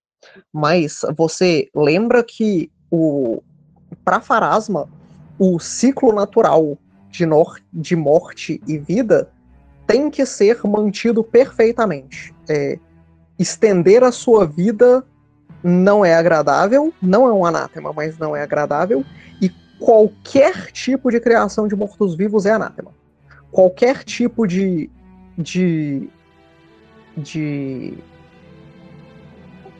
[0.53, 3.41] Mas você lembra que o
[4.05, 4.87] para Farasma,
[5.37, 6.77] o ciclo natural
[7.09, 9.29] de, nor de morte e vida
[9.85, 12.33] tem que ser mantido perfeitamente.
[12.47, 12.79] É,
[13.37, 15.05] estender a sua vida
[15.63, 19.04] não é agradável, não é um anátema, mas não é agradável,
[19.41, 22.91] e qualquer tipo de criação de mortos-vivos é anátema.
[23.52, 24.89] Qualquer tipo de.
[25.38, 26.10] de.
[27.17, 27.93] de.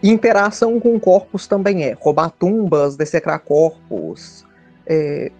[0.04, 1.98] interação com corpos também é.
[2.00, 4.46] Roubar tumbas, dessecrar corpos,
[4.86, 5.32] é,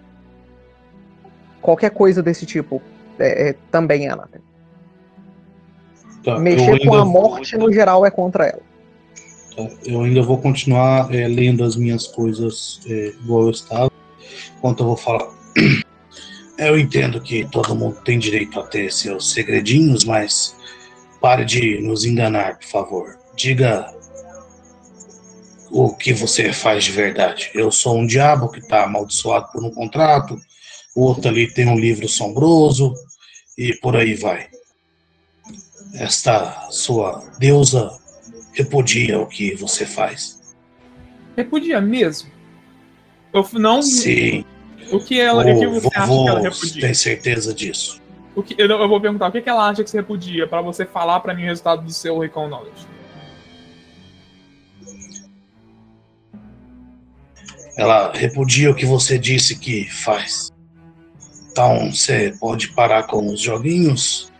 [1.60, 2.82] qualquer coisa desse tipo
[3.18, 4.44] é, é, também é anátema.
[6.24, 8.71] Tá, Mexer com a morte no geral é contra ela.
[9.84, 13.92] Eu ainda vou continuar é, lendo as minhas coisas é, igual eu estava,
[14.56, 15.28] enquanto eu vou falar.
[16.58, 20.54] Eu entendo que todo mundo tem direito a ter seus segredinhos, mas
[21.20, 23.18] pare de nos enganar, por favor.
[23.34, 23.92] Diga
[25.70, 27.50] o que você faz de verdade.
[27.52, 30.38] Eu sou um diabo que está amaldiçoado por um contrato,
[30.94, 32.94] o outro ali tem um livro sombroso,
[33.56, 34.48] e por aí vai.
[35.94, 37.90] Esta sua deusa
[38.52, 40.54] repudia o que você faz.
[41.36, 42.30] Repudia mesmo.
[43.32, 43.82] Eu não.
[43.82, 44.44] Sim,
[44.90, 45.42] O que ela.
[45.42, 46.82] O que você acha que vovô ela repudia?
[46.82, 48.00] tem certeza disso.
[48.34, 50.62] O que, eu, eu vou perguntar o que, que ela acha que você repudia para
[50.62, 52.86] você falar para mim o resultado do seu Recall Knowledge.
[57.76, 60.50] Ela repudia o que você disse que faz.
[61.50, 64.32] Então você pode parar com os joguinhos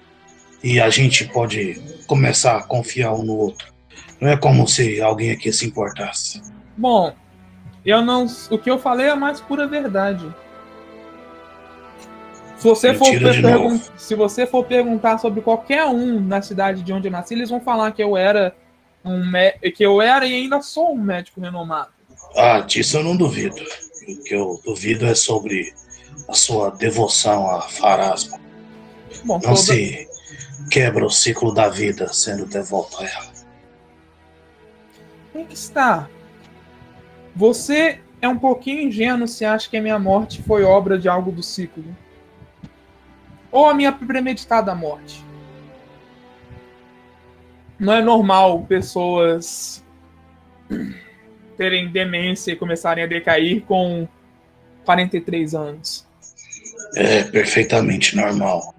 [0.62, 3.71] e a gente pode começar a confiar um no outro.
[4.22, 6.40] Não é como se alguém aqui se importasse.
[6.76, 7.12] Bom,
[7.84, 8.24] eu não.
[8.52, 10.32] O que eu falei é a mais pura verdade.
[12.56, 17.08] Se você, for pergun- se você for perguntar sobre qualquer um na cidade de onde
[17.08, 18.54] eu nasci, eles vão falar que eu era
[19.04, 21.88] um mé- que eu era e ainda sou um médico renomado.
[22.36, 23.56] Ah, disso eu não duvido.
[24.08, 25.74] O que eu duvido é sobre
[26.28, 28.38] a sua devoção a Farasma.
[29.24, 30.06] Bom, Não toda- se
[30.70, 33.31] quebra o ciclo da vida sendo devoto a ela.
[35.34, 36.08] Aí que está.
[37.34, 41.32] Você é um pouquinho ingênuo se acha que a minha morte foi obra de algo
[41.32, 41.84] do ciclo.
[43.50, 45.24] Ou a minha premeditada morte.
[47.78, 49.84] Não é normal pessoas
[51.58, 54.06] terem demência e começarem a decair com
[54.84, 56.06] 43 anos.
[56.94, 58.74] É perfeitamente normal.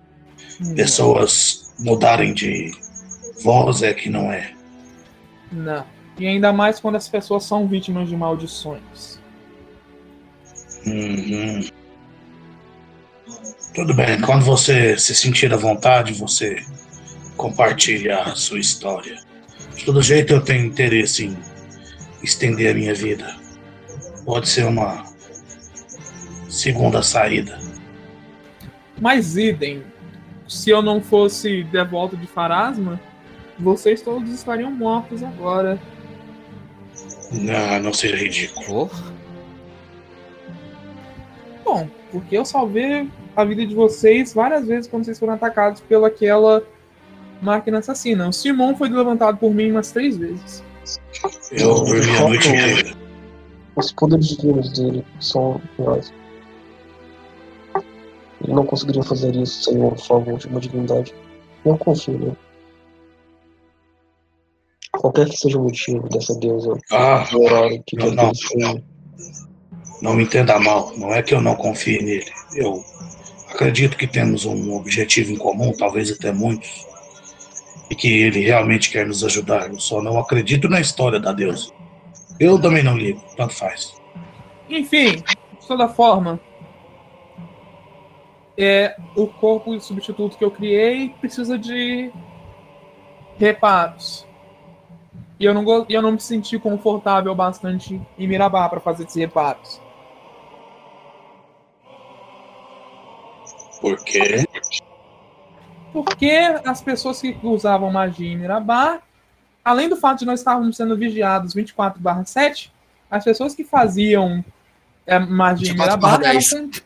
[0.76, 2.72] Pessoas mudarem de
[3.42, 4.54] voz é que não é.
[5.52, 5.93] Não.
[6.18, 9.20] E ainda mais quando as pessoas são vítimas de maldições.
[10.86, 11.62] Uhum.
[13.74, 16.64] Tudo bem, quando você se sentir à vontade, você
[17.36, 19.18] compartilha a sua história.
[19.76, 21.38] De todo jeito, eu tenho interesse em
[22.22, 23.36] estender a minha vida.
[24.24, 25.04] Pode ser uma
[26.48, 27.60] segunda saída.
[29.02, 29.84] Mas idem,
[30.48, 33.02] se eu não fosse devoto de Farasma,
[33.58, 35.80] vocês todos estariam mortos agora.
[37.34, 38.90] Não, não seja ridículo.
[41.66, 46.64] Bom, porque eu salvei a vida de vocês várias vezes quando vocês foram atacados pelaquela
[47.42, 48.30] máquina assassina.
[48.30, 50.64] O Simon foi levantado por mim umas três vezes.
[51.52, 52.96] Eu dormi a noite inteira.
[53.76, 56.14] Os poderes divinos dele são reais.
[58.44, 61.16] Ele não conseguiria fazer isso sem o favor de uma divindade.
[61.66, 62.38] Não confio nele.
[64.98, 68.84] Qualquer que seja o motivo dessa deusa Ah, horário que não, não, não.
[70.02, 70.92] Não me entenda mal.
[70.98, 72.32] Não é que eu não confie nele.
[72.56, 72.84] Eu
[73.50, 76.86] acredito que temos um objetivo em comum, talvez até muitos.
[77.90, 79.70] E que ele realmente quer nos ajudar.
[79.70, 81.72] Eu só não acredito na história da deusa.
[82.40, 83.94] Eu também não ligo, tanto faz.
[84.70, 86.40] Enfim, de toda forma,
[88.58, 92.12] é, o corpo substituto que eu criei precisa de
[93.38, 94.26] reparos.
[95.40, 99.82] E eu não, eu não me senti confortável bastante em Mirabá para fazer esses reparos.
[103.82, 104.48] Por quê?
[105.92, 106.32] Porque
[106.66, 109.02] as pessoas que usavam magia em Mirabá,
[109.64, 112.72] além do fato de nós estarmos sendo vigiados 24/7,
[113.12, 114.44] as pessoas que faziam
[115.06, 115.80] é, magia em 24/10.
[115.80, 116.20] Mirabá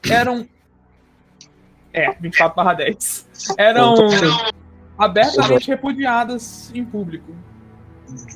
[0.09, 0.49] eram, eram.
[1.93, 3.27] É, 24/10.
[3.57, 3.95] Eram
[4.97, 7.31] abertamente repudiadas em público.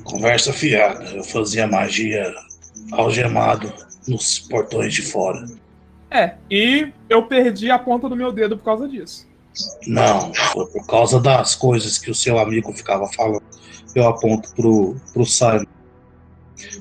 [0.04, 1.04] Conversa fiada.
[1.04, 2.32] Eu fazia magia
[2.92, 3.72] algemado
[4.06, 5.46] nos portões de fora.
[6.10, 9.26] É, e eu perdi a ponta do meu dedo por causa disso.
[9.86, 13.42] Não, foi por causa das coisas que o seu amigo ficava falando.
[13.94, 15.64] Eu aponto pro, pro Simon.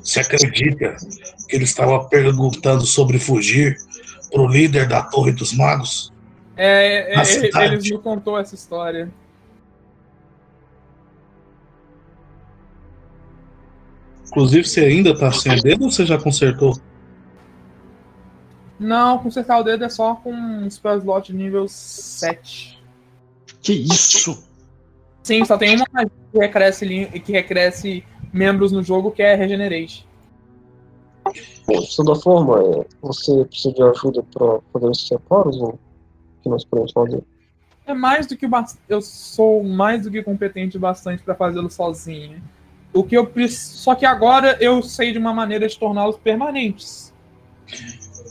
[0.04, 0.96] Você acredita
[1.48, 3.78] que ele estava perguntando sobre fugir
[4.32, 6.12] pro líder da Torre dos Magos?
[6.56, 9.10] É, é, é, eles me contou essa história.
[14.32, 16.80] Inclusive, você ainda tá sem o dedo ou você já consertou?
[18.80, 22.82] Não, consertar o dedo é só com um spell slot nível 7.
[23.62, 24.48] Que isso?
[25.22, 30.08] Sim, só tem uma magia que recresce, que recresce membros no jogo, que é Regenerate.
[31.68, 35.80] Bom, de toda forma, é, você precisa de ajuda para fazer esses reparos ou o
[36.42, 37.22] que nós podemos fazer?
[37.86, 38.48] É mais do que
[38.88, 42.42] eu sou mais do que competente bastante para fazê-lo sozinho.
[42.94, 47.14] O que eu preciso, só que agora eu sei de uma maneira de torná-los permanentes.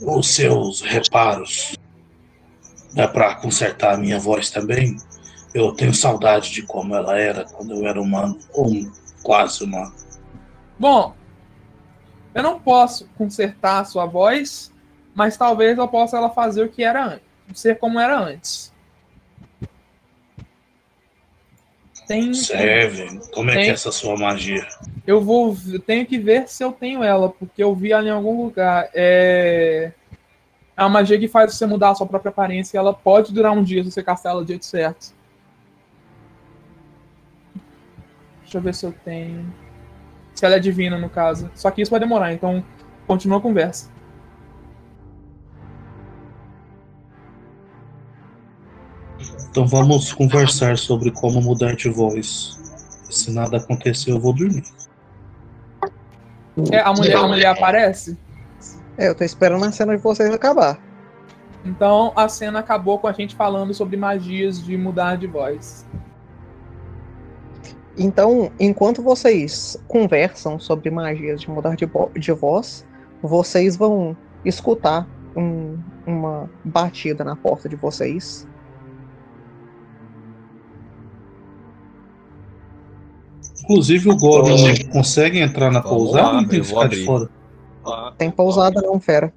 [0.01, 1.75] Os seus reparos
[2.93, 4.97] dá pra consertar a minha voz também?
[5.53, 8.69] Eu tenho saudade de como ela era quando eu era humano, ou
[9.21, 9.93] quase humano.
[10.79, 11.13] Bom,
[12.33, 14.71] eu não posso consertar a sua voz,
[15.13, 18.70] mas talvez eu possa ela fazer o que era antes, ser como era antes.
[22.11, 23.19] Tem, Serve.
[23.33, 24.67] Como é que é essa sua magia?
[25.07, 28.11] eu vou, eu tenho que ver se eu tenho ela, porque eu vi ela em
[28.11, 28.89] algum lugar.
[28.93, 29.91] É,
[30.75, 33.53] é uma magia que faz você mudar a sua própria aparência e ela pode durar
[33.53, 35.13] um dia se você castar ela do jeito certo.
[38.41, 39.53] Deixa eu ver se eu tenho.
[40.35, 41.49] Se ela é divina, no caso.
[41.55, 42.63] Só que isso vai demorar, então
[43.07, 43.89] continua a conversa.
[49.51, 52.57] Então vamos conversar sobre como mudar de voz.
[53.09, 54.63] Se nada acontecer, eu vou dormir.
[56.71, 58.17] É, a mulher, a mulher aparece?
[58.97, 60.79] É, eu tô esperando a cena de vocês acabar.
[61.65, 65.85] Então a cena acabou com a gente falando sobre magias de mudar de voz.
[67.97, 71.85] Então, enquanto vocês conversam sobre magias de mudar de,
[72.17, 72.85] de voz,
[73.21, 75.77] vocês vão escutar um-
[76.07, 78.47] uma batida na porta de vocês.
[83.71, 87.29] Inclusive o Goblin consegue entrar na Vamos pousada lá, ou tem que ficar de fora?
[87.85, 89.33] Ah, Tem pousada não, fera.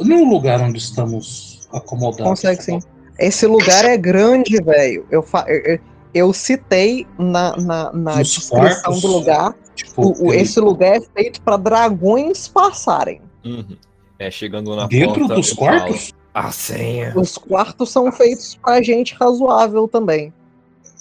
[0.00, 2.24] No lugar onde estamos acomodados.
[2.24, 2.78] Consegue sim.
[3.18, 5.06] Esse lugar é grande, velho.
[5.10, 5.78] Eu, fa- eu,
[6.12, 9.00] eu- citei na, na, na descrição quartos?
[9.02, 9.54] do lugar.
[9.74, 13.20] Tipo, O, esse lugar é feito para dragões passarem.
[13.44, 13.76] uhum.
[14.18, 16.08] É, chegando na dentro porta, dos quartos?
[16.32, 17.12] falo, A senha.
[17.16, 20.32] Os quartos são feitos pra gente razoável também.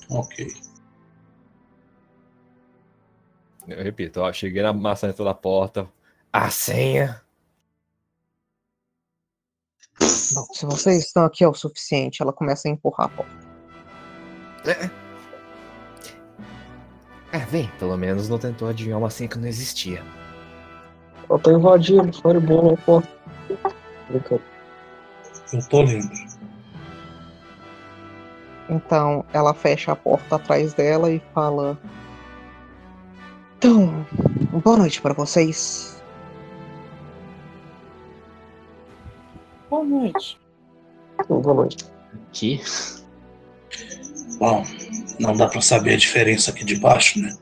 [0.09, 0.51] Ok.
[3.67, 5.87] Eu repito, ó, cheguei na maçaneta da porta.
[6.31, 7.21] A senha.
[9.99, 13.53] Bom, se vocês estão aqui é o suficiente, ela começa a empurrar a porta.
[17.31, 20.03] É, vem, pelo menos não tentou adivinhar uma senha que não existia.
[21.29, 23.09] Eu tô invadindo, foi bom na porta.
[24.09, 24.21] Eu
[25.69, 26.11] tô lendo.
[28.69, 31.77] Então ela fecha a porta atrás dela e fala:
[33.63, 34.05] Então,
[34.61, 36.03] boa noite pra vocês.
[39.69, 40.37] Boa noite.
[41.29, 41.85] Boa noite.
[42.33, 42.61] Que?
[44.37, 44.65] Bom,
[45.17, 47.33] não dá pra saber a diferença aqui de baixo, né?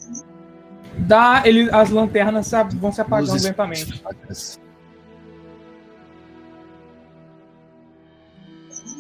[1.00, 4.04] Dá, ele, as lanternas vão se apagando Luzes lentamente.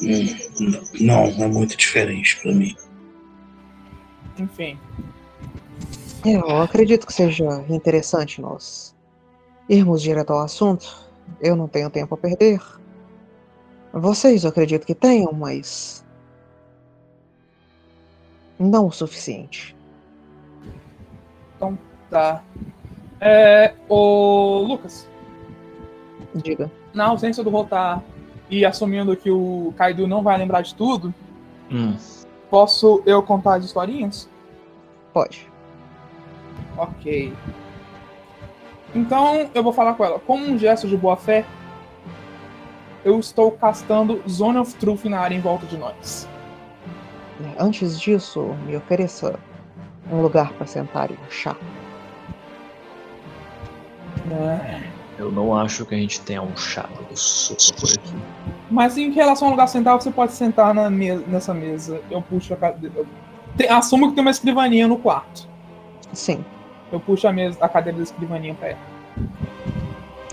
[0.01, 0.25] Hum,
[0.99, 2.75] não, é muito diferente pra mim.
[4.39, 4.79] Enfim.
[6.25, 8.95] Eu acredito que seja interessante nós
[9.67, 11.09] irmos direto ao assunto.
[11.39, 12.61] Eu não tenho tempo a perder.
[13.93, 16.05] Vocês eu acredito que tenham, mas.
[18.59, 19.75] Não o suficiente.
[22.09, 22.43] Tá.
[23.19, 25.07] É, o Lucas,
[26.35, 26.69] Diga.
[26.93, 28.03] na ausência do Rotar
[28.49, 31.13] e assumindo que o Kaido não vai lembrar de tudo,
[31.71, 31.95] Hum.
[32.49, 34.27] posso eu contar as historinhas?
[35.13, 35.50] Pode.
[36.77, 37.33] Ok.
[38.93, 40.19] Então eu vou falar com ela.
[40.19, 41.45] Como um gesto de boa fé,
[43.03, 46.27] eu estou castando Zone of Truth na área em volta de nós.
[47.57, 49.39] Antes disso, me ofereça
[50.11, 51.55] um lugar para sentar e um chá.
[55.17, 58.15] Eu não acho que a gente tenha um chá por aqui.
[58.69, 62.01] Mas em relação ao lugar sentar, você pode sentar na me- nessa mesa.
[62.09, 63.05] Eu puxo a cadeira.
[63.69, 65.47] Assumo que tem uma escrivaninha no quarto.
[66.13, 66.43] Sim.
[66.91, 68.79] Eu puxo a, mesa, a cadeira da escrivaninha pra ela.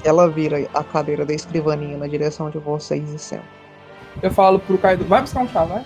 [0.04, 3.44] Ela vira a cadeira da escrivaninha na direção de vocês e senta.
[4.22, 5.84] Eu falo pro Kaido, vai buscar um chá, vai?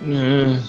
[0.00, 0.62] Hum.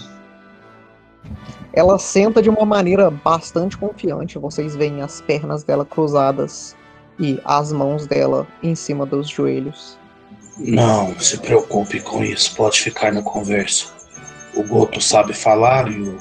[1.74, 4.40] Ela senta de uma maneira bastante confiante.
[4.40, 6.76] Vocês veem as pernas dela cruzadas
[7.20, 9.98] e as mãos dela em cima dos joelhos.
[10.58, 13.86] Não se preocupe com isso, pode ficar na conversa.
[14.56, 16.18] O Goto sabe falar e o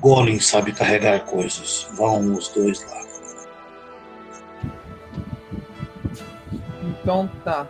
[0.00, 1.86] Golem sabe carregar coisas.
[1.92, 2.98] Vão os dois lá.
[6.82, 7.66] Então tá.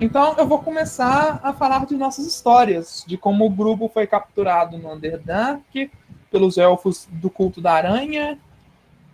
[0.00, 4.78] Então eu vou começar a falar de nossas histórias, de como o grupo foi capturado
[4.78, 5.90] no Underdark
[6.30, 8.38] pelos elfos do culto da aranha,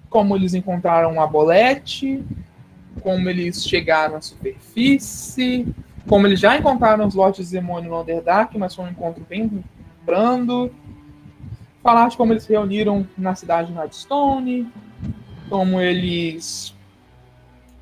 [0.08, 2.24] como eles encontraram a bolete,
[3.02, 5.66] como eles chegaram à superfície,
[6.08, 9.62] como eles já encontraram os lotes de demônio no Underdark, mas foi um encontro bem
[10.04, 10.70] brando.
[11.88, 14.70] Falar de como eles se reuniram na cidade de Nightstone,
[15.48, 16.76] como eles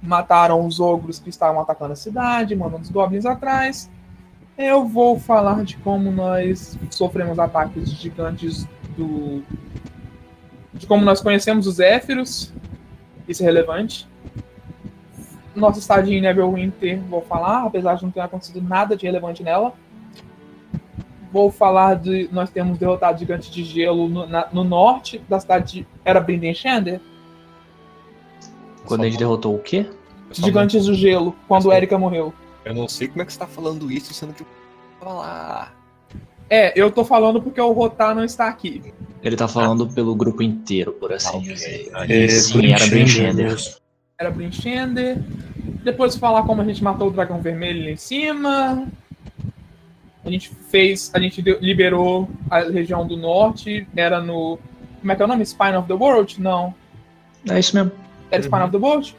[0.00, 3.90] mataram os ogros que estavam atacando a cidade, mandando os goblins atrás.
[4.56, 8.64] Eu vou falar de como nós sofremos ataques gigantes
[8.96, 9.42] do.
[10.72, 12.52] de como nós conhecemos os Zéfiros.
[13.26, 14.08] Isso é relevante.
[15.52, 19.74] Nossa estadia em Neverwinter, vou falar, apesar de não ter acontecido nada de relevante nela.
[21.36, 22.30] Vou falar de.
[22.32, 25.86] Nós temos derrotado gigantes de gelo no, na- no norte da cidade de.
[26.02, 26.98] Era Brindenchander?
[28.86, 29.84] Quando a gente derrotou o quê?
[30.32, 31.70] Gigantes do Gelo, quando.
[31.70, 32.32] Erika morreu.
[32.64, 34.46] Eu não sei como é que você tá falando isso, sendo que eu
[34.98, 35.72] tava lá.
[36.48, 38.94] É, eu tô falando porque o Rotar não está aqui.
[39.22, 41.52] Ele tá falando pelo grupo inteiro, por assim Ok.
[41.52, 41.90] dizer.
[41.94, 43.56] É, E sim, era Brinchender.
[44.18, 45.18] Era Brinchender.
[45.84, 48.86] Depois falar como a gente matou o dragão vermelho lá em cima.
[50.26, 51.10] A gente fez.
[51.14, 53.86] A gente deu- liberou a região do norte.
[53.94, 54.58] Era no.
[55.00, 55.46] Como é que é o nome?
[55.46, 56.40] Spine of the World?
[56.42, 56.74] Não.
[57.48, 57.92] É isso mesmo.
[58.30, 59.16] Era Spine of the World?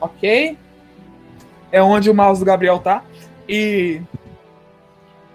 [0.00, 0.56] Ok.
[1.70, 3.02] É onde o mouse do Gabriel tá.
[3.48, 4.02] E.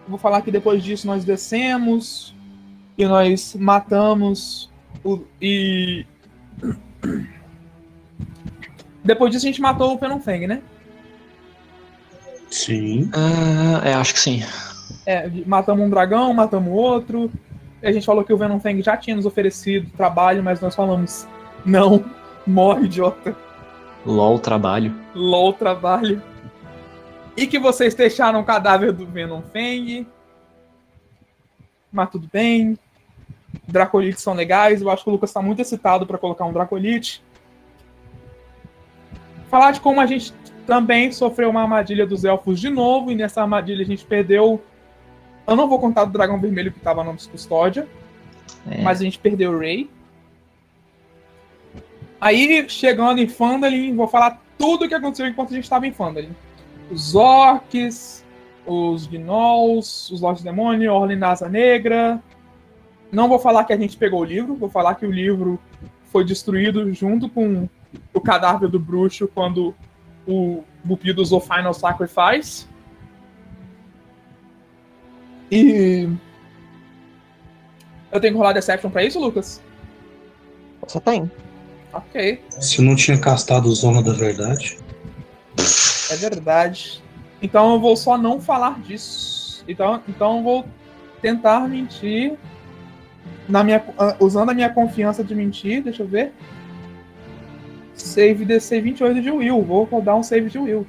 [0.08, 2.36] Vou falar que depois disso nós descemos.
[2.98, 4.70] E nós matamos.
[5.04, 6.06] O, e.
[9.04, 10.62] Depois disso a gente matou o Penonfeng, né?
[12.50, 13.10] Sim.
[13.14, 14.44] Ah, é, acho que sim.
[15.06, 17.32] É, matamos um dragão, matamos outro.
[17.84, 21.28] A gente falou que o Venom Fang já tinha nos oferecido trabalho, mas nós falamos:
[21.66, 22.04] não,
[22.46, 23.36] morre, idiota.
[24.06, 24.96] LOL trabalho.
[25.14, 26.22] LOL trabalho.
[27.36, 30.08] E que vocês deixaram o cadáver do Venom Fang.
[31.92, 32.78] Mas tudo bem.
[33.68, 34.82] Dracolites são legais.
[34.82, 37.24] Eu acho que o Lucas está muito excitado para colocar um Dracolite.
[39.50, 40.34] Falar de como a gente
[40.68, 43.10] também sofreu uma armadilha dos elfos de novo.
[43.12, 44.62] E nessa armadilha a gente perdeu.
[45.48, 47.88] Eu não vou contar do dragão vermelho que estava no Custódia.
[48.70, 48.82] É.
[48.82, 49.90] Mas a gente perdeu o Rey.
[52.20, 55.92] Aí, chegando em Fandalin, vou falar tudo o que aconteceu enquanto a gente estava em
[55.92, 56.36] Fandalin.
[56.92, 58.26] Os orcs,
[58.66, 62.22] os gnolls, os Lords Demônio, Orlin Asa Negra.
[63.12, 65.60] Não vou falar que a gente pegou o livro, vou falar que o livro
[66.12, 67.70] foi destruído junto com
[68.14, 69.74] o cadáver do bruxo quando
[70.28, 72.68] o Bupido usou Final Sacrifice.
[75.52, 76.10] E.
[78.12, 79.62] Eu tenho que rolar Deception pra isso, Lucas?
[80.86, 81.32] Você tem.
[81.94, 84.78] Ok, Você não tinha castado Zona da Verdade?
[86.12, 87.02] é verdade.
[87.42, 89.64] Então eu vou só não falar disso.
[89.68, 90.66] Então, então eu vou
[91.22, 92.38] tentar mentir
[93.48, 95.82] na minha, ah, usando a minha confiança de mentir.
[95.84, 96.34] Deixa eu ver.
[97.98, 99.62] Save DC 28 de Will.
[99.64, 100.88] Vou rodar um save de Will.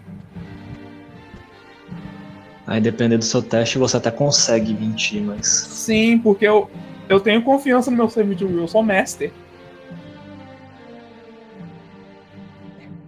[2.66, 5.46] Aí dependendo do seu teste, você até consegue mentir, mas.
[5.46, 6.70] Sim, porque eu,
[7.08, 8.60] eu tenho confiança no meu save de Will.
[8.60, 9.32] Eu sou master.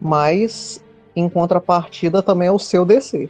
[0.01, 0.82] Mas,
[1.14, 3.28] em contrapartida, também é o seu DC.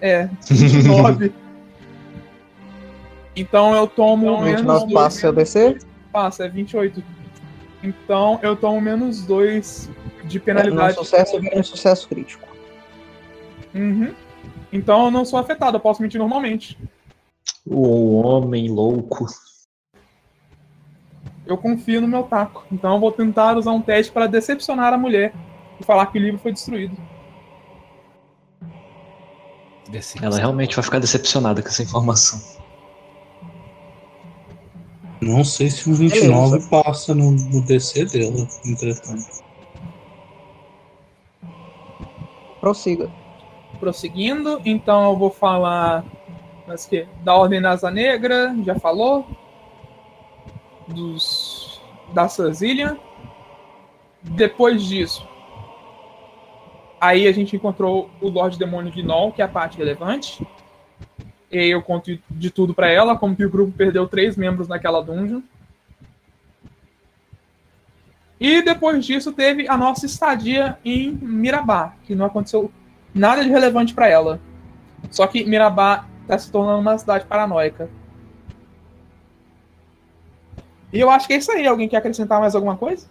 [0.00, 1.32] É, 29.
[3.36, 4.92] então eu tomo menos 29 dois.
[4.94, 5.78] passa seu DC?
[6.10, 7.04] Passa, é 28.
[7.82, 9.90] Então eu tomo menos 2
[10.28, 10.94] de No penalidade.
[10.94, 12.46] sucesso vira um sucesso crítico.
[13.74, 14.14] Uhum.
[14.72, 16.78] Então eu não sou afetado, eu posso mentir normalmente.
[17.66, 19.26] O homem louco.
[21.46, 22.64] Eu confio no meu taco.
[22.70, 25.32] Então eu vou tentar usar um teste para decepcionar a mulher
[25.80, 26.96] e falar que o livro foi destruído.
[29.88, 30.26] Decepção.
[30.28, 32.38] Ela realmente vai ficar decepcionada com essa informação.
[35.20, 39.47] Não sei se o 29 passa no, no DC dela, entretanto.
[42.68, 43.10] Prossiga.
[43.80, 46.04] Prosseguindo, então eu vou falar
[46.66, 49.26] mas que da Ordem Asa Negra, já falou.
[50.86, 51.80] Dos
[52.12, 52.98] da Sazillian.
[54.22, 55.26] Depois disso,
[57.00, 60.46] aí a gente encontrou o Lorde Demônio de Nol, que é a parte relevante.
[61.50, 65.02] E eu conto de tudo pra ela, como que o grupo perdeu três membros naquela
[65.02, 65.40] dungeon.
[68.40, 72.70] E depois disso teve a nossa estadia em Mirabá, que não aconteceu
[73.14, 74.40] nada de relevante pra ela.
[75.10, 77.90] Só que Mirabá tá se tornando uma cidade paranoica.
[80.92, 81.66] E eu acho que é isso aí.
[81.66, 83.06] Alguém quer acrescentar mais alguma coisa?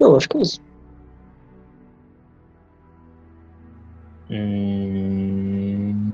[0.00, 0.60] Eu acho que é isso.
[4.30, 6.10] Hum...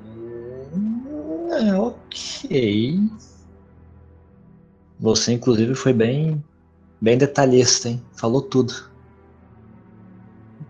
[1.50, 3.00] É, ok.
[4.98, 6.42] Você, inclusive, foi bem,
[7.00, 8.02] bem detalhista, hein?
[8.12, 8.90] Falou tudo.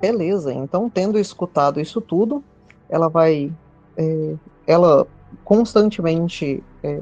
[0.00, 2.42] Beleza, então tendo escutado isso tudo,
[2.88, 3.52] ela vai.
[3.96, 5.06] é, ela
[5.44, 7.00] constantemente é,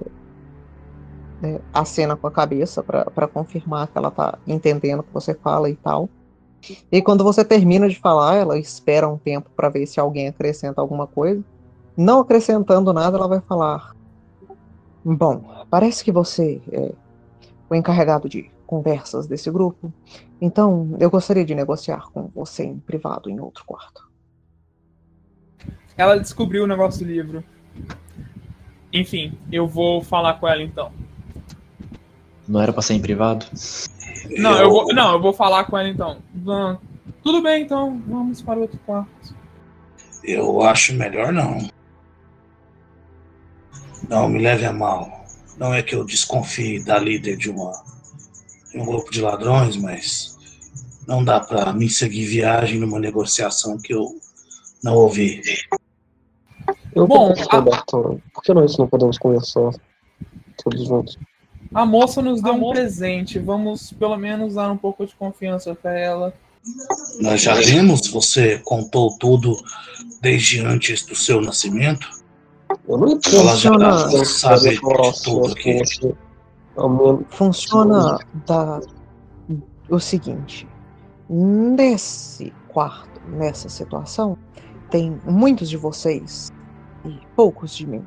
[1.43, 5.71] é, acena com a cabeça para confirmar que ela tá entendendo o que você fala
[5.71, 6.09] e tal.
[6.91, 10.81] E quando você termina de falar, ela espera um tempo para ver se alguém acrescenta
[10.81, 11.43] alguma coisa.
[11.97, 13.95] Não acrescentando nada, ela vai falar:
[15.05, 16.93] Bom, parece que você é
[17.71, 19.91] o encarregado de conversas desse grupo.
[20.39, 24.07] Então, eu gostaria de negociar com você em privado em outro quarto.
[25.97, 27.43] Ela descobriu o negócio do livro.
[28.93, 30.93] Enfim, eu vou falar com ela então.
[32.47, 33.47] Não era pra ser em privado?
[34.37, 36.19] Não, eu vou, não, eu vou falar com ela então.
[36.35, 36.79] Van,
[37.23, 39.35] Tudo bem, então, vamos para o outro quarto.
[40.23, 41.69] Eu acho melhor não.
[44.09, 45.25] Não me leve a mal.
[45.57, 47.73] Não é que eu desconfie da líder de, uma,
[48.75, 50.37] um grupo de ladrões, mas
[51.07, 54.17] não dá pra mim seguir viagem numa negociação que eu
[54.83, 55.43] não ouvi.
[56.95, 59.73] Eu Bom, a- Bertão, por que nós não podemos conversar
[60.63, 61.17] todos juntos?
[61.75, 63.39] A moça nos deu um presente.
[63.39, 66.35] Vamos pelo menos dar um pouco de confiança para ela.
[67.21, 69.57] Nós já vimos, você contou tudo
[70.21, 72.09] desde antes do seu nascimento.
[72.89, 73.37] Eu não entendo.
[73.37, 74.81] Ela já sabe de
[75.23, 75.71] tudo aqui.
[75.71, 76.28] Ao menos-
[77.31, 78.81] Funciona da,
[79.91, 80.69] o seguinte:
[81.29, 84.37] nesse quarto, nessa situação,
[84.91, 86.53] tem muitos de vocês
[87.05, 88.05] e poucos de mim.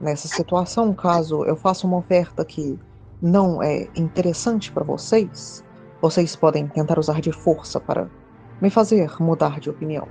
[0.00, 2.78] Nessa situação, caso eu faça uma oferta que
[3.20, 5.64] não é interessante para vocês,
[6.00, 8.08] vocês podem tentar usar de força para
[8.60, 10.06] me fazer mudar de opinião.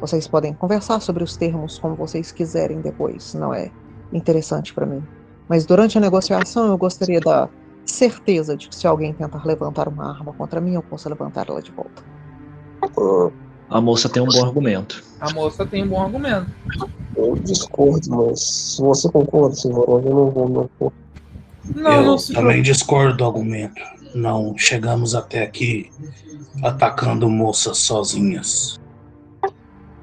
[0.00, 3.70] Vocês podem conversar sobre os termos como vocês quiserem depois, não é
[4.12, 5.02] interessante para mim.
[5.50, 7.48] Mas durante a negociação eu gostaria da
[7.84, 11.60] certeza de que se alguém tentar levantar uma arma contra mim, eu possa levantar ela
[11.60, 12.04] de volta.
[13.68, 15.02] A moça tem um bom argumento.
[15.20, 16.46] A moça tem um bom argumento.
[17.16, 20.92] Eu discordo, mas se você concorda, senhor, eu não vou opor.
[21.74, 23.82] Não, eu não se também discordo do argumento.
[24.14, 25.90] Não chegamos até aqui
[26.62, 28.78] atacando moças sozinhas.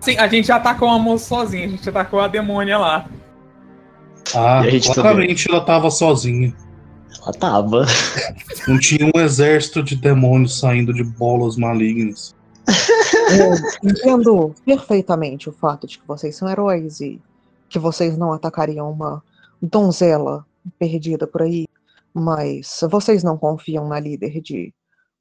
[0.02, 3.06] Sim, a gente já atacou uma moça sozinha, a gente atacou a demônia lá.
[4.36, 6.54] Ah, E a gente claramente ela estava sozinha.
[7.22, 7.86] Ela tava.
[8.68, 12.36] Não tinha um exército de demônios saindo de bolas malignas.
[13.30, 17.22] Eu entendo perfeitamente o fato de que vocês são heróis e
[17.70, 19.24] que vocês não atacariam uma
[19.62, 20.46] donzela
[20.78, 21.68] perdida por aí,
[22.14, 24.74] mas vocês não confiam na líder de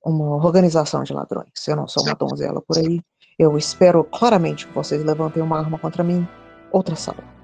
[0.04, 1.66] uma organização de ladrões.
[1.66, 3.00] Eu não sou uma donzela por aí.
[3.38, 6.26] Eu espero claramente que vocês levantem uma arma contra mim.
[6.72, 7.35] Outra sala.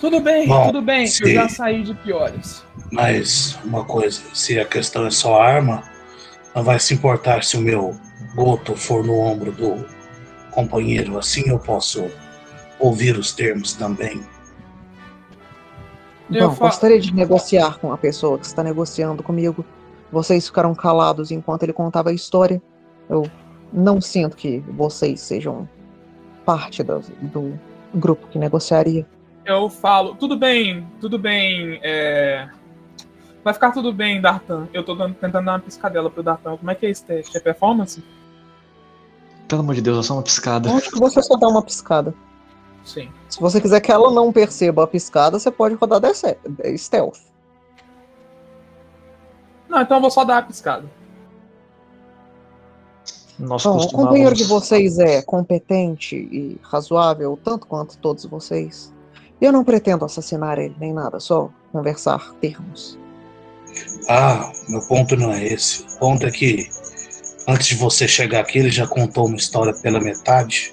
[0.00, 2.64] Tudo bem, Bom, tudo bem, eu se- já saí de piores.
[2.92, 5.82] Mas uma coisa, se a questão é só arma,
[6.54, 7.96] não vai se importar se o meu
[8.34, 9.84] goto for no ombro do
[10.52, 11.18] companheiro.
[11.18, 12.08] Assim eu posso
[12.78, 14.20] ouvir os termos também.
[16.30, 19.64] Eu fa- gostaria de negociar com a pessoa que está negociando comigo.
[20.12, 22.62] Vocês ficaram calados enquanto ele contava a história.
[23.08, 23.24] Eu
[23.72, 25.68] não sinto que vocês sejam
[26.44, 27.58] parte das- do
[27.94, 29.06] grupo que negociaria.
[29.48, 32.50] Eu falo, tudo bem, tudo bem, é...
[33.42, 34.68] Vai ficar tudo bem, Dartan.
[34.74, 36.58] Eu tô dando- tentando dar uma piscadela pro Dartan.
[36.58, 37.34] Como é que é esse teste?
[37.34, 38.04] É performance?
[39.48, 40.68] Pelo amor de Deus, é só uma piscada.
[40.68, 42.12] Eu acho que você só dá uma piscada.
[42.84, 43.10] Sim.
[43.26, 46.12] Se você quiser que ela não perceba a piscada, você pode rodar
[46.76, 47.20] stealth.
[49.66, 50.84] Não, então eu vou só dar a piscada.
[53.38, 58.92] Nós Bom, o companheiro de vocês é competente e razoável, tanto quanto todos vocês.
[59.40, 62.98] Eu não pretendo assassinar ele nem nada, só conversar termos.
[64.08, 65.82] Ah, meu ponto não é esse.
[65.94, 66.68] O ponto é que
[67.46, 70.72] antes de você chegar aqui, ele já contou uma história pela metade.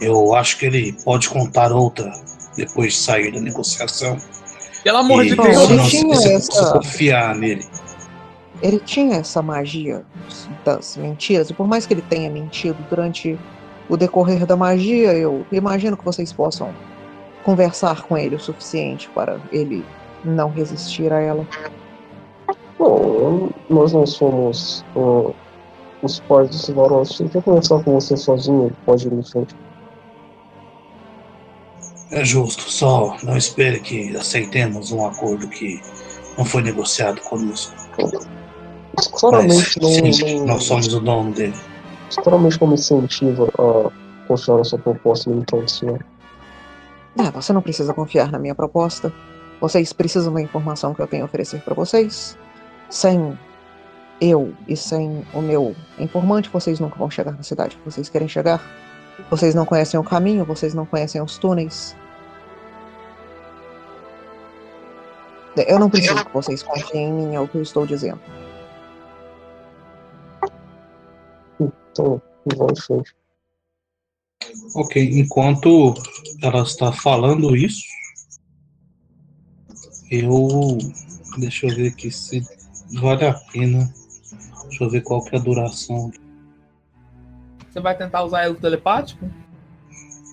[0.00, 2.12] Eu acho que ele pode contar outra
[2.56, 4.18] depois de sair da negociação.
[4.84, 5.48] Pelo amor E de Deus.
[5.70, 7.66] ele não tinha eu essa- confiar nele.
[8.62, 10.04] Ele tinha essa magia
[10.64, 13.38] das mentiras, e por mais que ele tenha mentido durante
[13.88, 16.74] o decorrer da magia, eu imagino que vocês possam
[17.46, 19.86] conversar com ele o suficiente para ele
[20.24, 21.46] não resistir a ela.
[22.76, 25.30] Bom, nós não somos ó,
[26.02, 27.10] os pais varões.
[27.16, 29.54] Se ele quer conversar com você sozinho, pode ir em frente.
[32.10, 35.80] É justo, só não espere que aceitemos um acordo que
[36.36, 37.74] não foi negociado conosco.
[38.98, 41.54] Isso claramente não, Mas, sim, não, nós somos o dono dele.
[42.16, 46.04] claramente não me incentiva a confiar na sua proposta então, senhor.
[47.18, 49.12] Ah, você não precisa confiar na minha proposta.
[49.60, 52.36] Vocês precisam da informação que eu tenho a oferecer para vocês.
[52.90, 53.38] Sem
[54.20, 58.28] eu e sem o meu informante, vocês nunca vão chegar na cidade que vocês querem
[58.28, 58.60] chegar.
[59.30, 61.96] Vocês não conhecem o caminho, vocês não conhecem os túneis.
[65.56, 68.20] Eu não preciso que vocês confiem em mim, é o que eu estou dizendo.
[71.58, 72.20] Então,
[72.86, 73.16] frente.
[74.74, 75.94] Ok, enquanto
[76.42, 77.82] ela está falando isso,
[80.10, 80.78] eu.
[81.38, 82.42] Deixa eu ver aqui se
[83.00, 83.92] vale a pena.
[84.68, 86.10] Deixa eu ver qual que é a duração.
[87.70, 89.28] Você vai tentar usar o telepático?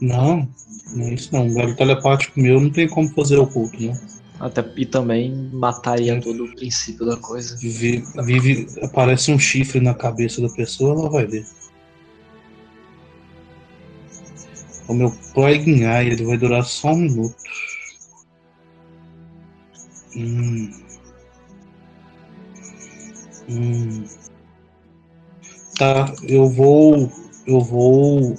[0.01, 0.47] Não,
[0.93, 1.47] não é isso não.
[1.47, 3.99] O velho telepático meu não tem como fazer oculto, né?
[4.39, 7.55] Até, e também mataria todo o princípio da coisa.
[7.57, 11.45] Vive, vive, aparece um chifre na cabeça da pessoa, ela vai ver.
[14.88, 17.36] O meu Eye, ele vai durar só um minuto.
[20.15, 20.71] Hum.
[23.49, 24.03] Hum.
[25.77, 27.11] Tá, eu vou.
[27.47, 28.36] Eu vou.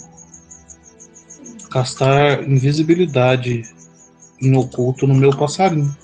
[1.70, 3.62] Castar invisibilidade
[4.40, 5.94] em oculto no meu passarinho.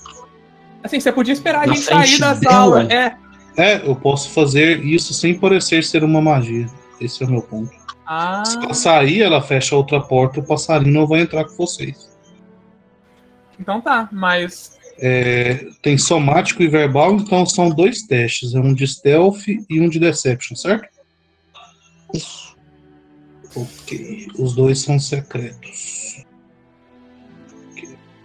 [0.83, 2.51] Assim, você podia esperar a Na gente sair da dela?
[2.51, 2.93] sala.
[2.93, 3.15] É.
[3.57, 6.67] É, eu posso fazer isso sem parecer ser uma magia.
[6.99, 7.71] Esse é o meu ponto.
[8.13, 12.11] Ah, Se ela sair, ela fecha outra porta, o passarinho não vai entrar com vocês.
[13.57, 14.77] então tá, mas.
[14.99, 18.53] É, tem somático e verbal, então são dois testes.
[18.53, 20.89] É um de stealth e um de deception, certo?
[22.13, 22.57] Isso.
[23.55, 24.27] Ok.
[24.37, 26.25] Os dois são secretos.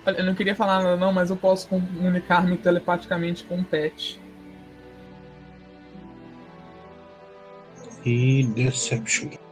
[0.04, 4.20] Olha, Eu não queria falar nada, não, mas eu posso comunicar-me telepaticamente com o Pet.
[8.04, 9.45] E Deception.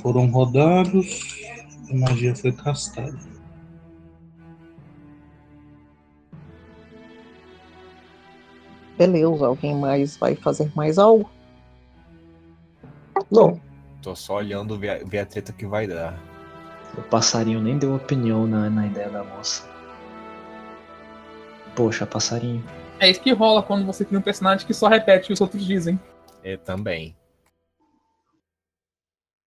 [0.00, 1.36] Foram rodados.
[1.90, 3.18] A magia foi castada.
[8.96, 11.28] Beleza, alguém mais vai fazer mais algo?
[13.30, 13.60] Não.
[14.00, 16.18] Tô só olhando ver, ver a treta que vai dar.
[16.96, 19.68] O passarinho nem deu opinião na, na ideia da moça.
[21.74, 22.64] Poxa, passarinho.
[23.00, 25.40] É isso que rola quando você cria um personagem que só repete o que os
[25.40, 25.98] outros dizem.
[26.44, 27.16] Eu também.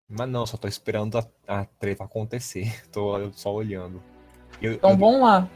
[0.09, 2.81] Mas não, só tô esperando a, a treta acontecer.
[2.91, 4.01] Tô só olhando.
[4.61, 5.47] Eu, Então eu- vamos lá.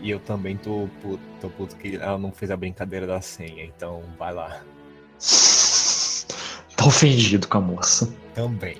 [0.00, 3.64] E eu também tô puto, tô puto que ela não fez a brincadeira da senha,
[3.64, 4.60] então vai lá.
[6.76, 8.12] Tá ofendido com a moça.
[8.34, 8.78] Também.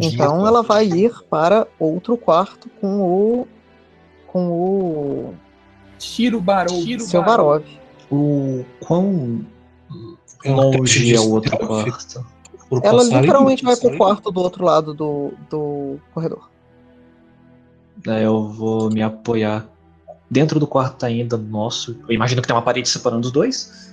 [0.00, 3.48] Então ela vai ir para outro quarto com o.
[4.26, 5.34] com o.
[5.98, 6.42] Tiro.
[6.82, 7.64] Tiro seu Varov.
[8.10, 9.44] O quão
[10.44, 12.24] longe é o outro quarto?
[12.78, 16.48] Pro Ela literalmente vai pro quarto do outro lado do, do corredor.
[17.96, 19.66] Daí eu vou me apoiar
[20.30, 21.98] dentro do quarto ainda nosso.
[22.08, 23.92] Eu imagino que tem uma parede separando os dois.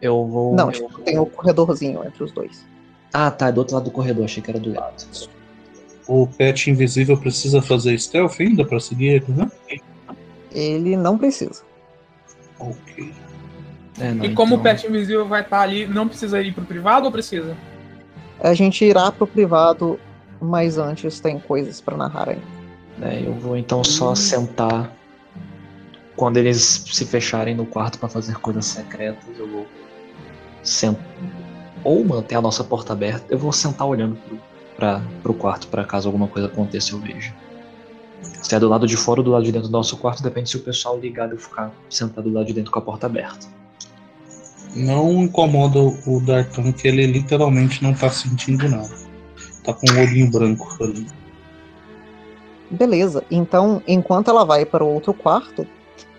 [0.00, 0.54] Eu vou.
[0.54, 2.64] Não, eu- tipo, tem o corredorzinho entre os dois.
[3.12, 5.04] Ah, tá, é do outro lado do corredor, achei que era do lado.
[6.08, 9.50] O pet invisível precisa fazer stealth ainda pra seguir ele, né?
[10.52, 11.62] Ele não precisa.
[12.58, 13.12] Ok.
[13.98, 16.64] É, não, E como o então- Pet Invisível vai estar ali, não precisa ir pro
[16.64, 17.56] privado ou precisa?
[18.40, 19.98] A gente irá pro privado,
[20.40, 22.56] mas antes tem coisas pra narrar ainda.
[23.02, 24.92] É, eu vou então só sentar.
[26.16, 29.66] Quando eles se fecharem no quarto pra fazer coisas secretas, eu vou
[30.62, 31.04] sentar.
[31.84, 33.26] Ou manter a nossa porta aberta.
[33.28, 34.38] Eu vou sentar olhando pro,
[34.76, 37.34] pra, pro quarto pra caso alguma coisa aconteça eu veja.
[38.22, 40.48] Se é do lado de fora ou do lado de dentro do nosso quarto, depende
[40.48, 43.06] se o pessoal ligar e eu ficar sentado do lado de dentro com a porta
[43.06, 43.46] aberta.
[44.76, 48.94] Não incomoda o Dartan, que ele literalmente não tá sentindo nada.
[49.64, 51.06] Tá com um olhinho branco ali.
[52.70, 55.66] Beleza, então enquanto ela vai para o outro quarto,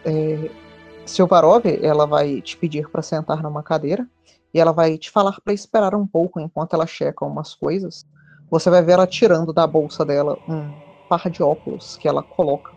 [0.03, 0.49] é,
[1.05, 4.07] Silvarov, ela vai te pedir para sentar numa cadeira
[4.53, 8.05] e ela vai te falar para esperar um pouco enquanto ela checa umas coisas.
[8.49, 10.71] Você vai ver ela tirando da bolsa dela um
[11.09, 12.71] par de óculos que ela coloca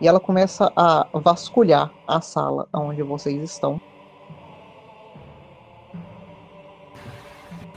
[0.00, 3.80] e ela começa a vasculhar a sala onde vocês estão.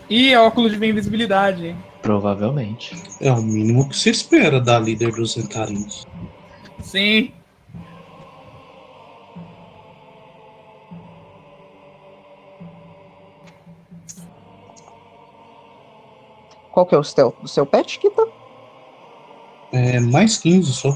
[0.09, 1.75] E é óculos de invisibilidade.
[2.01, 2.95] Provavelmente.
[3.21, 6.07] É o mínimo que se espera da líder dos Zentarinhos.
[6.81, 7.31] Sim.
[16.71, 18.25] Qual que é o stealth do seu pet, Kita?
[19.71, 20.89] É mais 15 só.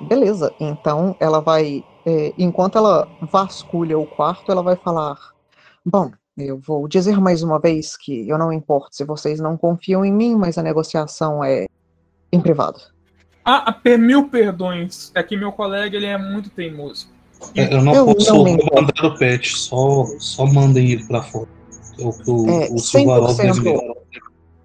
[0.00, 1.84] Beleza, então ela vai.
[2.06, 5.18] é, enquanto ela vasculha o quarto, ela vai falar:
[5.84, 10.04] Bom, eu vou dizer mais uma vez que eu não importo se vocês não confiam
[10.04, 11.66] em mim, mas a negociação é
[12.32, 12.80] em privado.
[13.44, 15.10] Ah, ah, mil perdões.
[15.14, 17.08] É que meu colega ele é muito teimoso.
[17.56, 21.48] É, eu não Eu posso não mandar o pet, só, só mandem ele pra fora.
[21.98, 23.94] É o que o, É o Silvarov 100% desvela.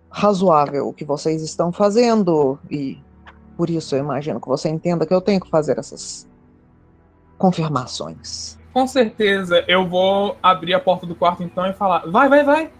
[0.09, 2.99] razoável o que vocês estão fazendo, e
[3.57, 6.28] por isso eu imagino que você entenda que eu tenho que fazer essas
[7.38, 8.57] confirmações.
[8.76, 12.71] Com certeza, eu vou abrir a porta do quarto então e falar: vai, vai, vai.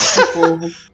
[0.00, 0.68] O corvo.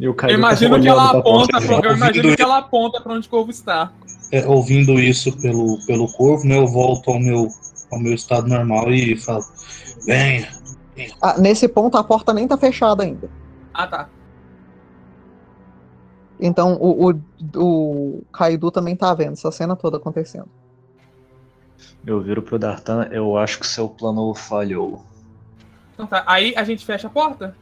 [0.00, 3.12] E o Eu tá imagino que ela aponta, pra, eu imagino que ela aponta para
[3.12, 3.92] onde o corvo está.
[4.30, 7.48] É, ouvindo isso pelo, pelo corvo, né, eu volto ao meu,
[7.90, 9.44] ao meu estado normal e falo:
[10.06, 10.48] Venha.
[11.20, 13.28] Ah, nesse ponto a porta nem tá fechada ainda.
[13.74, 14.08] Ah, tá.
[16.40, 17.20] Então o, o,
[17.56, 20.48] o Kaido também tá vendo essa cena toda acontecendo.
[22.06, 25.04] Eu viro pro Dartan, eu acho que seu plano falhou.
[25.94, 26.24] Então tá.
[26.26, 27.56] Aí a gente fecha a porta?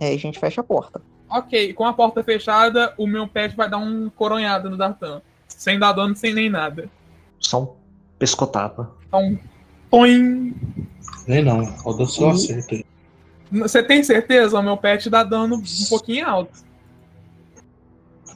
[0.00, 1.00] Aí a gente fecha a porta.
[1.30, 5.22] Ok, com a porta fechada, o meu pet vai dar um coronhada no Dartan.
[5.48, 6.90] Sem dar dano, sem nem nada.
[7.38, 7.74] Só um
[8.18, 8.90] pescotapa.
[9.08, 9.38] Então,
[9.90, 10.54] põe.
[11.26, 12.84] Nem não, roda só acerta aí.
[13.50, 14.58] Você tem certeza?
[14.58, 16.64] O meu pet dá dano um pouquinho alto.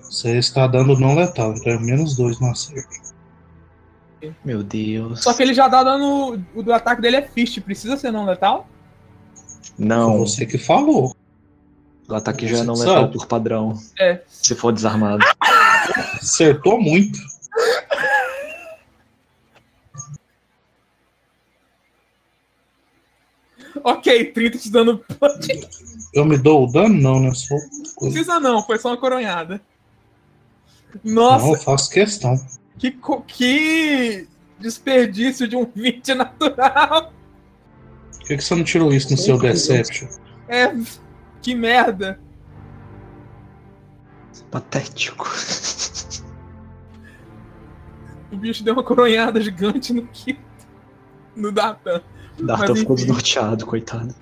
[0.03, 3.06] Você está dando não letal, então é menos dois no acerto.
[4.45, 5.23] Meu Deus.
[5.23, 6.43] Só que ele já dá dano.
[6.55, 7.61] O do ataque dele é fist.
[7.61, 8.69] Precisa ser não letal?
[9.79, 11.15] Não, Foi você que falou.
[12.09, 12.91] o ataque já é não sabe.
[12.91, 13.79] letal por padrão.
[13.99, 14.23] É.
[14.29, 15.25] Se for desarmado.
[16.21, 17.19] Acertou muito.
[23.85, 25.69] Ok, 30 te dando punch.
[26.13, 26.95] Eu me dou o dano?
[26.95, 27.33] Não, né?
[27.35, 27.55] Só...
[28.01, 29.61] Não precisa não, foi só uma coronhada.
[31.05, 32.35] Nossa, Não, eu faço questão.
[32.79, 34.27] Que, co- que
[34.59, 37.13] desperdício de um 20 natural.
[38.13, 40.09] Por que, que você não tirou isso no seu Deception?
[40.49, 40.73] É,
[41.43, 42.19] que merda.
[44.51, 45.27] Patético.
[48.33, 50.41] O bicho deu uma coronhada gigante no Kito.
[51.35, 52.03] No Datan.
[52.41, 53.07] Dartan Mas ficou enfim.
[53.07, 54.15] desnorteado, coitado.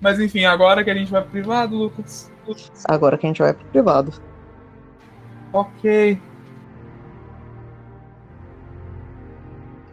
[0.00, 2.30] Mas enfim, agora que a gente vai pro privado, Lucas.
[2.84, 4.12] Agora que a gente vai pro privado.
[5.52, 6.20] Ok.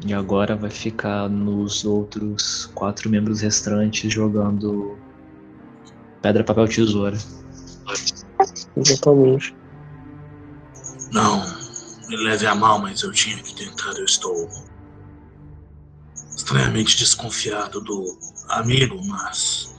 [0.06, 4.98] E agora vai ficar nos outros quatro membros restantes jogando
[6.22, 7.18] pedra, papel, tesoura.
[8.78, 9.56] Exatamente.
[11.12, 11.44] Não,
[12.08, 13.92] me leve a mal, mas eu tinha que tentar.
[13.98, 14.50] Eu estou
[16.36, 19.76] estranhamente desconfiado do amigo, mas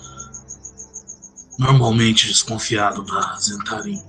[1.58, 4.02] normalmente desconfiado da Zentarim.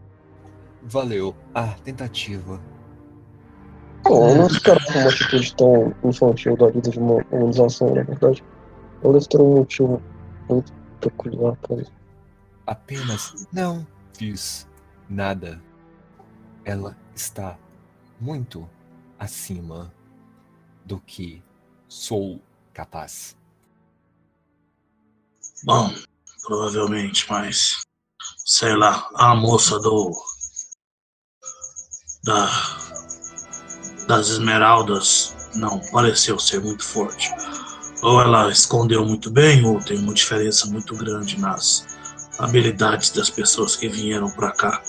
[0.83, 1.35] Valeu.
[1.53, 2.59] Ah, tentativa.
[4.03, 8.43] Bom, eu não esperava uma atitude tão infantil da vida de uma organização, na verdade.
[9.03, 10.01] Eu deve ter um motivo
[10.49, 11.91] muito peculiar para isso.
[12.65, 14.67] Apenas não fiz
[15.09, 15.61] nada.
[16.63, 17.57] Ela está
[18.19, 18.67] muito
[19.19, 19.93] acima
[20.85, 21.43] do que
[21.87, 22.39] sou
[22.73, 23.35] capaz.
[25.63, 25.93] Bom,
[26.43, 27.81] provavelmente, mas
[28.37, 30.11] sei lá, a moça do
[32.23, 32.47] da
[34.07, 37.31] das esmeraldas não pareceu ser muito forte.
[38.01, 41.85] Ou ela escondeu muito bem, ou tem uma diferença muito grande nas
[42.39, 44.81] habilidades das pessoas que vieram pra cá.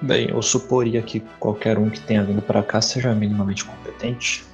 [0.00, 4.44] Bem, eu suporia que qualquer um que tenha vindo pra cá seja minimamente competente.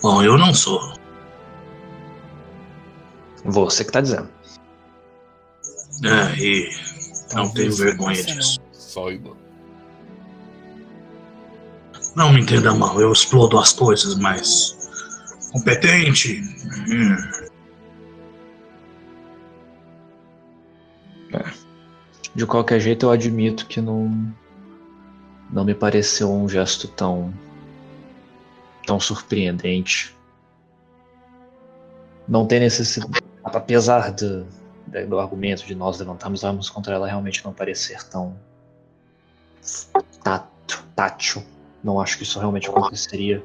[0.00, 0.94] Bom, eu não sou.
[3.44, 4.28] Você que tá dizendo.
[6.04, 6.70] É, e
[7.34, 8.60] não tenho vergonha disso.
[8.72, 9.36] Saiba.
[12.16, 14.74] Não me entenda mal, eu explodo as coisas, mas
[15.52, 16.40] competente.
[16.88, 17.46] hum,
[22.34, 24.34] De qualquer jeito, eu admito que não.
[25.50, 27.32] Não me pareceu um gesto tão.
[28.86, 30.14] tão surpreendente.
[32.26, 33.22] Não tem necessidade.
[33.44, 34.46] Apesar do,
[35.08, 38.36] do argumento de nós levantarmos armas contra ela realmente não parecer tão.
[40.22, 41.42] tato, tátil.
[41.86, 43.40] Não acho que isso realmente aconteceria.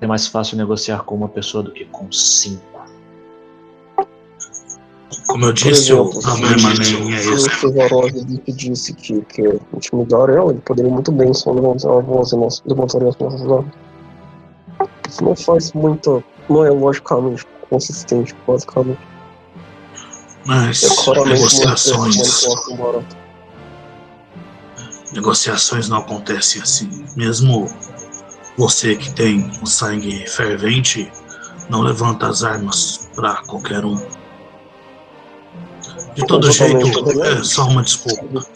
[0.00, 2.82] É mais fácil negociar com uma pessoa do que com cinco.
[5.28, 7.50] Como eu disse, o exemplo, problema se, nem é se o esse.
[7.60, 12.32] Cevarov lhe pedisse que quer intimidar ela, ele poderia muito bem só levantar a voz
[12.32, 13.74] e nós levantaríamos nossas armas.
[15.08, 16.24] Isso não faz muita.
[16.48, 18.98] não é logicamente consistente, basicamente.
[20.44, 22.44] Mas É negociações.
[25.12, 27.04] Negociações não acontecem assim.
[27.16, 27.68] Mesmo
[28.56, 31.10] você que tem o sangue fervente,
[31.68, 33.96] não levanta as armas pra qualquer um.
[36.14, 38.46] De todo jeito, é só uma desculpa.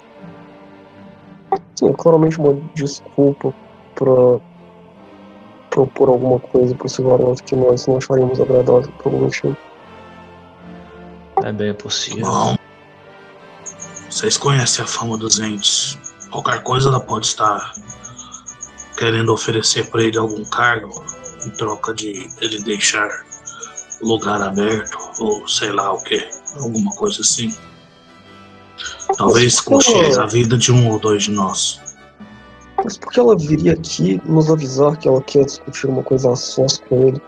[1.75, 3.55] Sim, claramente uma desculpa
[3.95, 4.41] pra
[5.71, 9.57] propor alguma coisa pro Cevarov que nós não acharíamos agradável por algum motivo.
[11.43, 12.27] É bem possível.
[12.27, 12.57] Bom,
[14.09, 15.99] vocês conhecem a fama dos entes.
[16.31, 17.73] Qualquer coisa ela pode estar
[18.97, 21.05] querendo oferecer para ele algum cargo
[21.45, 23.09] em troca de ele deixar
[24.01, 26.27] o lugar aberto ou sei lá o que,
[26.59, 27.55] alguma coisa assim.
[29.17, 31.81] Talvez custe a vida de um ou dois de nós.
[32.85, 36.37] Mas por que ela viria aqui nos avisar que ela quer discutir uma coisa a
[36.37, 37.23] sós com ele?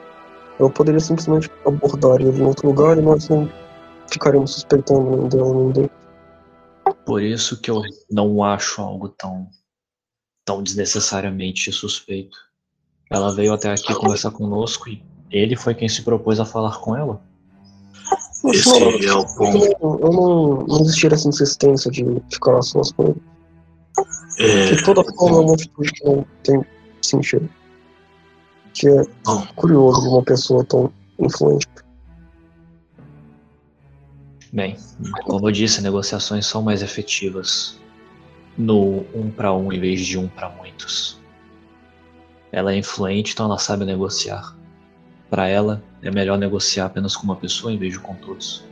[0.61, 3.51] Ela poderia simplesmente abordar ele em outro lugar e nós não
[4.11, 5.91] ficaríamos suspeitando nem dela nem dele.
[7.09, 7.81] Por isso que eu
[8.11, 9.49] não acho algo tão,
[10.45, 12.37] tão desnecessariamente suspeito.
[13.11, 16.95] Ela veio até aqui conversar conosco e ele foi quem se propôs a falar com
[16.95, 17.23] ela.
[18.53, 19.59] Esse é o eu ponto.
[19.81, 23.23] não, eu não, não existiria essa insistência de ficar a sós com ele.
[24.39, 26.63] É, De toda forma, é uma atitude que não tem
[27.01, 27.49] sentido.
[28.75, 31.67] Que é bom, curioso de uma pessoa tão influente.
[34.53, 34.77] Bem,
[35.25, 37.79] como eu disse, negociações são mais efetivas
[38.57, 41.21] no um para um em vez de um para muitos.
[42.51, 44.57] Ela é influente, então ela sabe negociar.
[45.29, 48.65] Para ela, é melhor negociar apenas com uma pessoa em vez de com todos.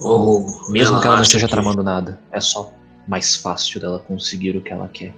[0.00, 2.72] ou Mesmo que ela não esteja que- tramando nada, é só
[3.06, 5.14] mais fácil dela conseguir o que ela quer.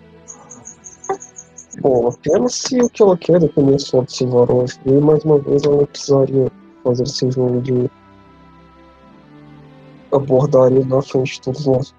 [1.80, 4.78] Bom, apenas se o que ela quer depender só de Silvaroff.
[4.85, 6.53] E mais uma vez ela precisaria
[6.85, 7.91] fazer esse jogo de
[10.14, 11.94] abordar ele na frente de todos nós.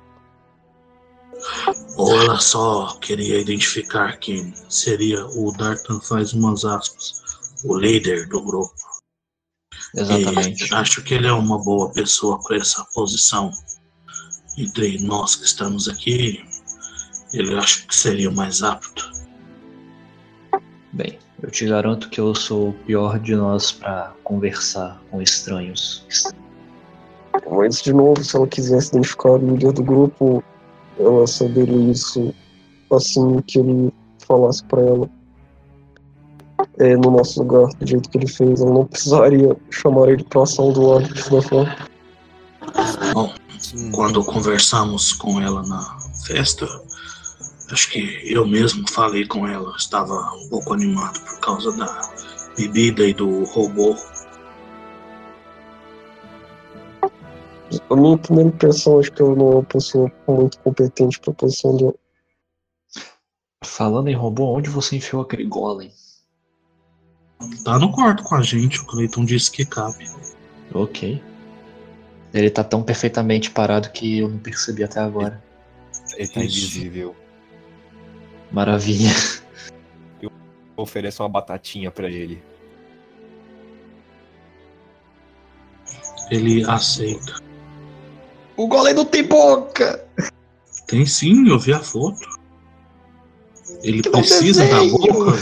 [1.98, 7.22] Ou ela só queria identificar quem seria o Dartan faz umas aspas,
[7.64, 8.74] o líder do grupo.
[9.96, 10.70] Exatamente.
[10.70, 13.52] E acho que ele é uma boa pessoa para essa posição.
[14.58, 16.44] Entre nós que estamos aqui,
[17.34, 19.12] ele acho que seria o mais apto.
[20.92, 26.06] Bem, eu te garanto que eu sou o pior de nós para conversar com estranhos.
[27.52, 30.44] Mas, de novo, se ela quisesse identificar o líder do grupo,
[31.00, 32.34] ela saberia isso
[32.92, 35.10] assim que ele falasse pra ela.
[36.78, 40.44] É, no nosso lugar, do jeito que ele fez, ela não precisaria chamar ele pra
[40.44, 41.76] ação do lado da forma.
[43.14, 43.34] Bom,
[43.92, 46.68] quando conversamos com ela na festa,
[47.72, 49.74] acho que eu mesmo falei com ela.
[49.78, 52.02] Estava um pouco animado por causa da
[52.58, 53.96] bebida e do robô.
[57.90, 61.78] A minha primeira impressão, acho que ela não é uma pessoa muito competente pra posição
[61.78, 61.96] dela.
[63.64, 65.92] Falando em robô, onde você enfiou aquele golem?
[67.64, 70.06] Tá no quarto com a gente, o Cleiton disse que cabe.
[70.74, 71.22] Ok.
[72.34, 75.44] Ele tá tão perfeitamente parado que eu não percebi até agora.
[76.18, 76.58] Ele tá Isso.
[76.58, 77.16] invisível.
[78.52, 79.12] Maravilha.
[80.22, 80.32] Eu
[80.76, 82.42] ofereço uma batatinha pra ele.
[86.32, 87.45] Ele aceita.
[88.58, 90.04] O golem não tem boca!
[90.88, 92.28] Tem sim, eu vi a foto.
[93.82, 95.40] Ele Que precisa da boca.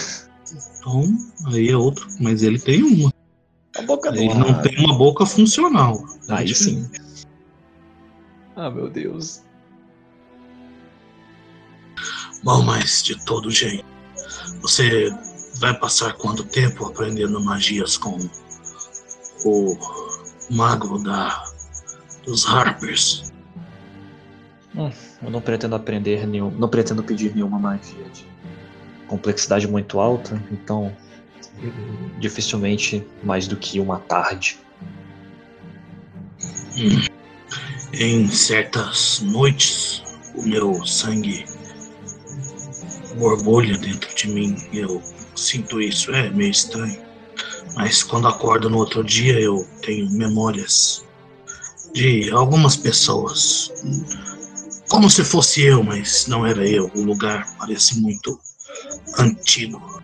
[0.77, 2.07] Então, aí é outro.
[2.19, 3.13] Mas ele tem uma.
[3.77, 6.03] A boca do Ele não tem uma boca funcional.
[6.29, 6.89] Aí sim.
[8.55, 9.41] Ah, meu Deus.
[12.43, 13.85] Bom, mas de todo jeito.
[14.61, 15.09] Você
[15.59, 18.17] vai passar quanto tempo aprendendo magias com
[19.45, 19.77] o
[20.49, 21.52] mago da
[22.25, 23.33] dos Harpers?
[25.21, 26.49] Eu não pretendo aprender nenhum.
[26.49, 28.25] Não pretendo pedir nenhuma magia de
[29.07, 30.95] complexidade muito alta, então.
[32.19, 34.57] Dificilmente mais do que uma tarde.
[36.75, 37.05] Hum.
[37.93, 40.03] Em certas noites,
[40.35, 41.45] o meu sangue
[43.17, 44.57] borbulha dentro de mim.
[44.73, 45.01] Eu
[45.35, 46.99] sinto isso, é meio estranho.
[47.75, 51.02] Mas quando acordo no outro dia, eu tenho memórias
[51.93, 53.71] de algumas pessoas.
[54.89, 56.91] Como se fosse eu, mas não era eu.
[56.95, 58.39] O lugar parece muito
[59.17, 60.01] antigo.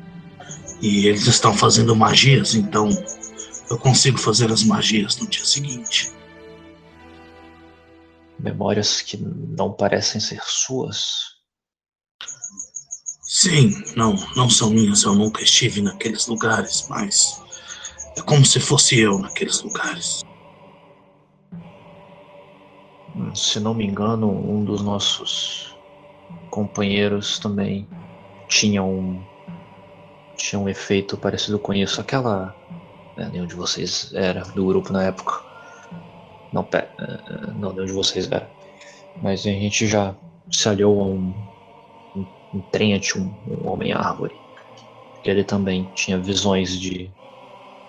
[0.82, 2.90] E eles estão fazendo magias, então
[3.70, 6.12] eu consigo fazer as magias no dia seguinte.
[8.40, 11.38] Memórias que não parecem ser suas.
[13.22, 17.40] Sim, não, não são minhas, eu nunca estive naqueles lugares, mas
[18.18, 20.24] é como se fosse eu naqueles lugares.
[23.36, 25.78] Se não me engano, um dos nossos
[26.50, 27.88] companheiros também
[28.48, 29.24] tinha um
[30.36, 32.00] tinha um efeito parecido com isso.
[32.02, 32.56] Aquela
[33.16, 35.34] né, nenhum de vocês era do grupo na época.
[36.52, 38.50] Não, pe- eh, não nenhum de vocês era.
[39.22, 40.16] Mas a gente já
[40.52, 41.34] se aliou a um
[42.16, 44.36] um, um Trent, um, um homem árvore.
[45.24, 47.12] Ele também tinha visões de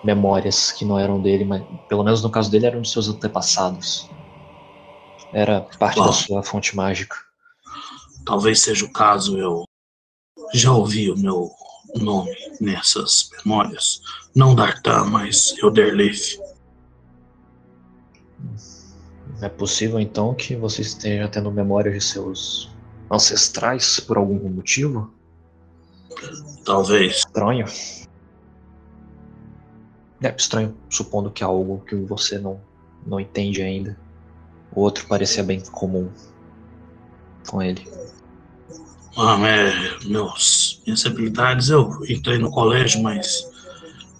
[0.03, 4.09] memórias que não eram dele, mas pelo menos no caso dele eram dos seus antepassados.
[5.33, 6.07] Era parte Uau.
[6.07, 7.15] da sua fonte mágica.
[8.25, 9.63] Talvez seja o caso, eu
[10.53, 11.51] já ouvi o meu
[11.95, 14.01] nome nessas memórias.
[14.35, 16.39] Não Dartan, mas Elderleaf.
[19.41, 22.69] É possível então que você esteja tendo memória de seus
[23.09, 25.11] ancestrais por algum motivo?
[26.63, 27.17] Talvez.
[27.17, 27.65] Estranho.
[30.21, 32.61] É estranho, supondo que é algo que você não,
[33.05, 33.97] não entende ainda.
[34.73, 36.09] O outro parecia bem comum
[37.47, 37.87] com ele.
[39.17, 43.45] Ah, é, meus, minhas habilidades, eu entrei no colégio, mas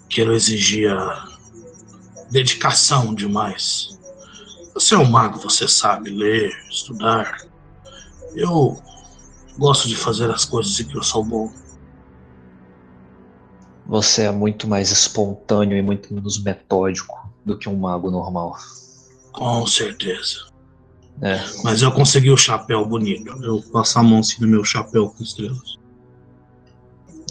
[0.05, 0.95] aquilo exigia
[2.29, 3.97] dedicação demais.
[4.73, 7.37] Você é um mago, você sabe ler, estudar.
[8.35, 8.81] Eu
[9.57, 11.51] gosto de fazer as coisas em que eu sou bom.
[13.85, 18.57] Você é muito mais espontâneo e muito menos metódico do que um mago normal.
[19.31, 20.49] Com certeza.
[21.21, 23.31] É, Mas eu consegui o chapéu bonito.
[23.43, 25.77] Eu passo a mão assim no meu chapéu com estrelas.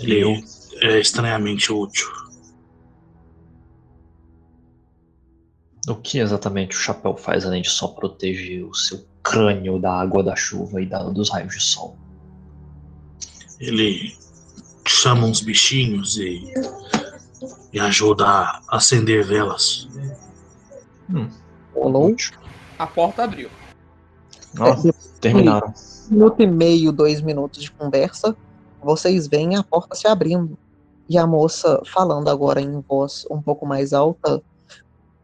[0.01, 0.43] Ele
[0.81, 2.09] é estranhamente útil.
[5.89, 10.23] o que exatamente o chapéu faz além de só proteger o seu crânio da água
[10.23, 11.97] da chuva e da- dos raios de sol?
[13.59, 14.15] Ele
[14.87, 16.53] chama uns bichinhos e,
[17.73, 19.89] e ajuda a acender velas.
[21.81, 22.15] Rolou.
[22.79, 23.49] A porta abriu.
[24.59, 25.73] Ó, terminaram.
[26.11, 28.37] Um minuto e meio, dois minutos de conversa,
[28.83, 30.59] vocês veem a porta se abrindo.
[31.09, 34.43] E a moça falando agora em voz um pouco mais alta.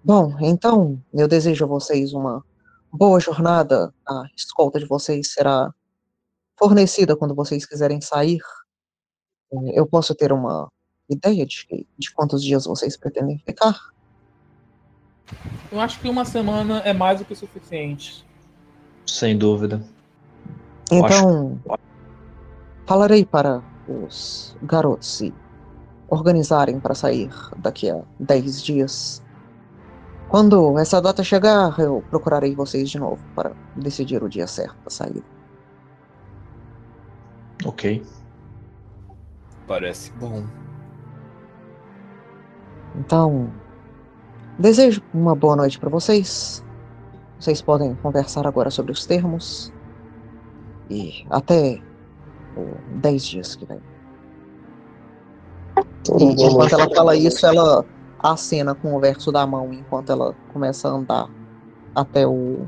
[0.02, 2.44] Bom, então, eu desejo a vocês uma
[2.90, 3.92] boa jornada.
[4.08, 5.72] A escolta de vocês será
[6.58, 8.40] fornecida quando vocês quiserem sair.
[9.74, 10.70] Eu posso ter uma
[11.08, 13.78] ideia de, de quantos dias vocês pretendem ficar?
[15.70, 18.24] Eu acho que uma semana é mais do que o suficiente.
[19.06, 19.82] Sem dúvida.
[20.90, 21.60] Eu acho- Então,
[22.86, 25.34] falarei para os garotos se
[26.08, 29.22] organizarem para sair daqui a 10 dias.
[30.28, 34.90] Quando essa data chegar, eu procurarei vocês de novo para decidir o dia certo da
[34.90, 35.22] saída.
[37.64, 38.04] Ok.
[39.66, 40.44] Parece bom.
[42.98, 43.50] Então,
[44.58, 46.64] desejo uma boa noite para vocês.
[47.38, 49.72] Vocês podem conversar agora sobre os termos.
[50.88, 51.80] E até
[52.56, 53.80] o 10 dias que vem.
[56.18, 57.84] E enquanto ela fala isso, ela
[58.18, 61.28] acena com o verso da mão enquanto ela começa a andar
[61.94, 62.66] até o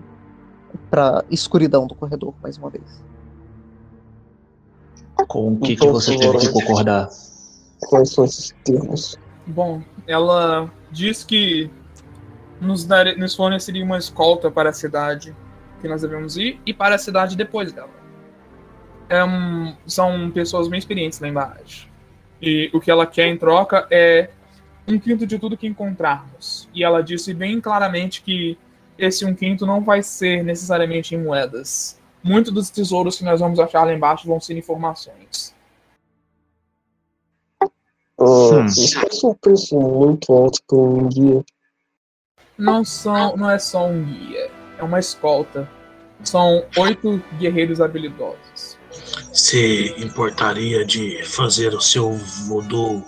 [0.90, 3.02] pra escuridão do corredor mais uma vez.
[5.28, 7.08] Com o que, que Então, você teve que concordar?
[7.88, 9.18] Quais são esses termos?
[9.46, 11.70] Bom, ela diz que
[12.60, 12.86] nos,
[13.16, 15.34] nos forneceria uma escolta para a cidade
[15.80, 17.90] que nós devemos ir e para a cidade depois dela.
[19.08, 21.88] É um- são pessoas bem experientes lá embaixo.
[22.42, 24.30] E o que ela quer em troca é
[24.86, 26.68] um quinto de tudo que encontrarmos.
[26.74, 28.58] E ela disse bem claramente que
[28.98, 32.00] esse um quinto não vai ser necessariamente em moedas.
[32.22, 35.54] Muitos dos tesouros que nós vamos achar lá embaixo vão ser informações.
[38.20, 38.66] Hum.
[38.66, 41.44] Isso parece um preço muito alto para um guia.
[42.58, 45.68] não são, não é só um guia, é uma escolta.
[46.24, 48.76] São oito guerreiros habilidosos.
[49.32, 52.12] Se importaria de fazer o seu
[52.48, 53.04] voodoo,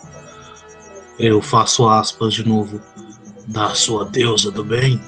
[1.18, 2.80] eu faço aspas de novo,
[3.48, 5.00] da sua deusa do bem?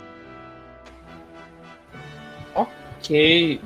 [2.54, 3.60] Ok.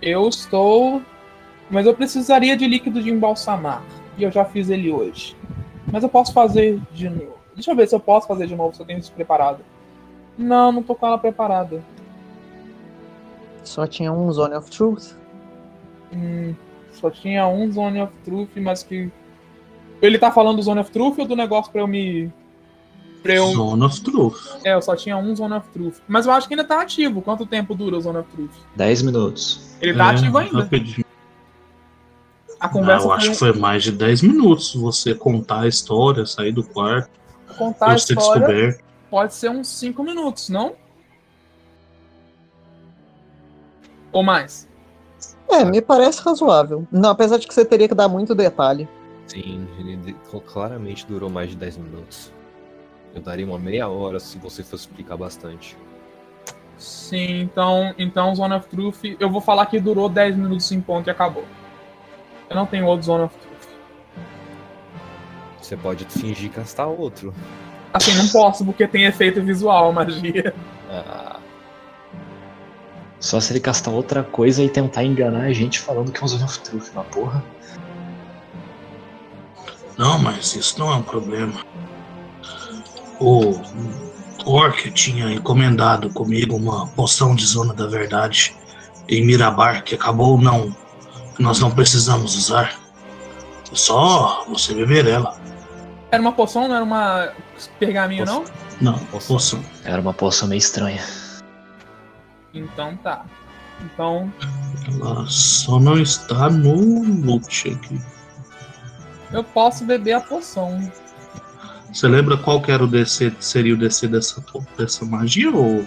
[0.00, 1.02] Eu estou.
[1.70, 3.82] Mas eu precisaria de líquido de embalsamar.
[4.16, 5.36] E eu já fiz ele hoje.
[5.92, 7.34] Mas eu posso fazer de novo.
[7.54, 9.60] Deixa eu ver se eu posso fazer de novo, se eu tenho isso preparado.
[10.36, 11.82] Não, não tô com ela preparada.
[13.62, 15.12] Só tinha um Zone of Truth.
[16.12, 16.54] Hum,
[16.92, 19.10] só tinha um Zone of Truth, mas que.
[20.02, 22.30] Ele tá falando do Zone of Truth ou do negócio pra eu me.
[23.22, 23.46] Pra eu.
[23.46, 24.60] Zone of Truth.
[24.64, 25.98] É, eu só tinha um Zone of Truth.
[26.06, 27.22] Mas eu acho que ainda tá ativo.
[27.22, 28.52] Quanto tempo dura o Zone of Truth?
[28.76, 29.74] 10 minutos.
[29.80, 30.62] Ele tá É, ativo ainda.
[30.62, 31.03] rapidinho.
[32.64, 36.24] A Ah, conversa eu acho que foi mais de 10 minutos você contar a história,
[36.24, 37.10] sair do quarto,
[37.58, 38.40] contar a história.
[38.40, 38.84] descoberto.
[39.10, 40.72] Pode ser uns 5 minutos, não?
[44.10, 44.66] Ou mais?
[45.46, 46.88] É, me parece razoável.
[46.90, 48.88] Não, apesar de que você teria que dar muito detalhe.
[49.26, 52.32] Sim, ele claramente durou mais de 10 minutos.
[53.14, 55.76] Eu daria uma meia hora se você fosse explicar bastante.
[56.78, 61.08] Sim, então, então Zone of Truth, eu vou falar que durou 10 minutos em ponto
[61.08, 61.44] e acabou.
[62.50, 63.68] Eu não tenho outro Zone of Truth.
[65.60, 67.34] Você pode fingir castar outro.
[67.92, 70.54] Assim, não posso porque tem efeito visual, magia.
[70.90, 71.38] Ah,
[73.18, 76.28] Só se ele castar outra coisa e tentar enganar a gente falando que é um
[76.28, 77.42] Zone of Truth, na porra.
[79.96, 81.64] Não, mas isso não é um problema.
[83.20, 83.54] O
[84.44, 88.54] Orc tinha encomendado comigo uma poção de zona da verdade
[89.08, 90.74] em Mirabar que acabou não.
[91.36, 92.78] Que nós não precisamos usar.
[93.72, 95.36] É só você beber ela.
[96.10, 97.32] Era uma poção, não era uma
[97.78, 98.44] pergaminho, não?
[98.80, 99.36] Não, Poção.
[99.36, 99.64] poção.
[99.84, 101.02] Era uma poção meio estranha.
[102.52, 103.24] Então tá.
[103.82, 104.32] Então,
[105.00, 108.00] Ela só não está no loot aqui.
[109.32, 110.90] eu posso beber a poção.
[111.92, 114.42] Você lembra qual que era o DC, seria o DC dessa,
[114.78, 115.84] dessa magia ou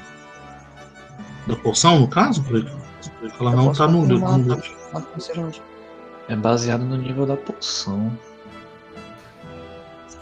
[1.47, 2.43] da poção no caso?
[2.43, 2.67] Porque
[3.39, 4.57] ela Eu não tá no, no confirmar,
[4.93, 5.07] loot.
[5.13, 5.51] Não seja
[6.29, 8.11] É baseado no nível da poção.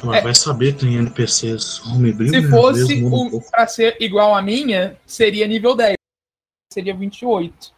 [0.04, 0.22] Ela É.
[0.22, 2.50] vai saber que tem NPCs homebrew, Se né?
[2.50, 5.96] Fosse um o, pra ser igual a minha, seria nível 10.
[6.72, 7.74] Seria 28.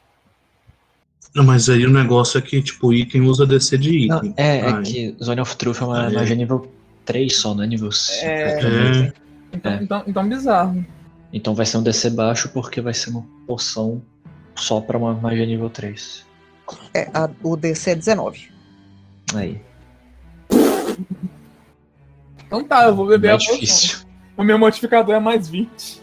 [1.35, 4.33] Não, mas aí o negócio é que, tipo, item usa DC de Não, item.
[4.35, 4.83] é, é Aí.
[4.83, 6.13] que Zone of Truth é uma Aí.
[6.15, 6.69] magia nível
[7.05, 8.25] 3 só, não é nível 5.
[8.25, 8.59] É.
[8.59, 9.13] É,
[9.53, 9.79] Então, É.
[9.83, 10.85] então, então bizarro.
[11.31, 14.01] Então vai ser um DC baixo porque vai ser uma poção
[14.55, 16.25] só pra uma magia nível 3.
[16.93, 18.49] É, a- o DC é 19.
[19.35, 19.61] Aí.
[22.45, 23.53] Então tá, eu vou beber Não é a poção.
[23.55, 23.99] difícil.
[24.37, 26.01] O meu modificador é mais 20.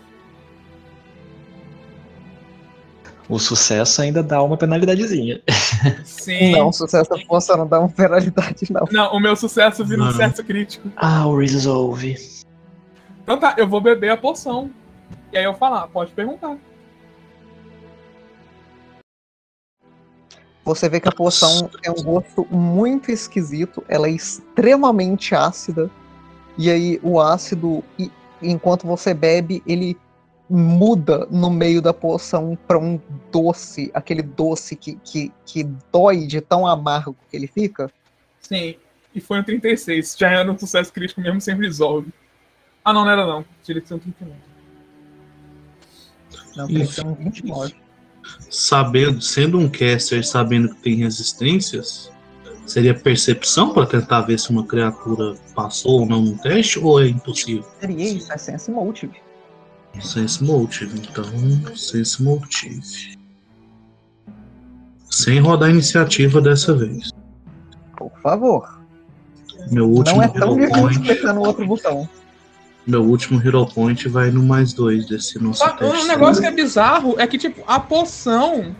[3.26, 5.40] O sucesso ainda dá uma penalidadezinha.
[6.04, 6.52] Sim.
[6.52, 8.86] Não, sucesso da força não dá uma penalidade, não.
[8.92, 10.90] Não, o meu sucesso vira um sucesso crítico.
[10.96, 12.16] Ah, o resolve.
[13.22, 14.70] Então tá, eu vou beber a poção.
[15.32, 16.58] E aí eu falar, pode perguntar.
[20.64, 25.90] Você vê que a poção tem um gosto muito esquisito, ela é extremamente ácida.
[26.56, 27.84] E aí o ácido,
[28.40, 29.96] enquanto você bebe, ele
[30.48, 33.00] muda no meio da poção para um
[33.30, 37.90] doce, aquele doce que, que, que dói de tão amargo que ele fica.
[38.40, 38.76] Sim.
[39.14, 40.16] E foi um 36.
[40.18, 42.12] Já era um sucesso crítico mesmo sem resolve.
[42.84, 43.44] Ah, não, não era não.
[43.62, 44.38] Tirei de ser um 39.
[46.56, 47.83] Não, tem que ser um 29.
[48.50, 52.10] Sabendo, sendo um caster sabendo que tem resistências,
[52.66, 57.08] seria percepção para tentar ver se uma criatura passou ou não no teste, ou é
[57.08, 57.64] impossível?
[57.80, 59.24] Seria isso, é sense motive.
[60.00, 61.24] Sense Motive, então,
[61.76, 63.16] Sense Motive.
[65.10, 67.12] Sem rodar iniciativa dessa vez.
[67.96, 68.80] Por favor.
[69.70, 72.08] Meu último Não é tão difícil apertar no outro botão.
[72.86, 75.96] Meu último Hero Point vai no mais dois desse nosso Só, teste.
[75.96, 78.74] um negócio que é bizarro é que, tipo, a poção.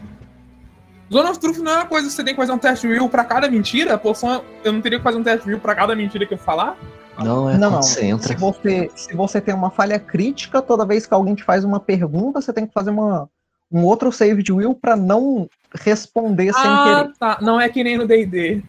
[1.13, 3.09] Zona of Truth não é uma coisa que você tem que fazer um teste will
[3.09, 3.95] pra cada mentira?
[3.95, 6.39] A poção, eu não teria que fazer um teste will pra cada mentira que eu
[6.39, 6.77] falar?
[7.19, 7.83] Não, é Não.
[7.83, 11.79] Se você, se você tem uma falha crítica, toda vez que alguém te faz uma
[11.79, 13.29] pergunta, você tem que fazer uma,
[13.71, 17.13] um outro save de will pra não responder sem ah, querer.
[17.19, 17.39] tá.
[17.41, 18.63] Não é que nem no D&D.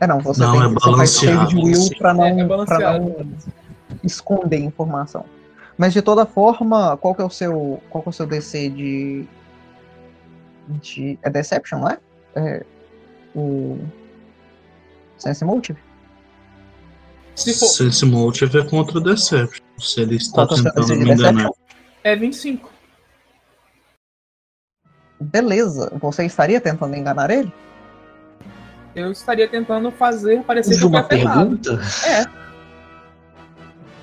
[0.00, 1.94] É não, você Não, tem é você faz save de will assim.
[1.98, 3.26] pra não, É, é pra não
[4.04, 5.24] esconder informação.
[5.76, 8.68] Mas de toda forma, qual que é o seu, qual que é o seu DC
[8.70, 9.26] de
[10.68, 11.98] de é Deception, não é?
[12.34, 12.66] É
[13.34, 13.78] o
[15.16, 15.78] Sense Motive?
[17.34, 19.64] Se for, Sense Motive é contra Deception.
[19.78, 21.32] Se ele está é o tentando me enganar.
[21.32, 21.52] Deception?
[22.04, 22.70] é 25.
[25.20, 27.52] Beleza, você estaria tentando enganar ele?
[29.00, 31.80] Eu estaria tentando fazer parecer que eu uma pergunta?
[32.06, 32.24] É,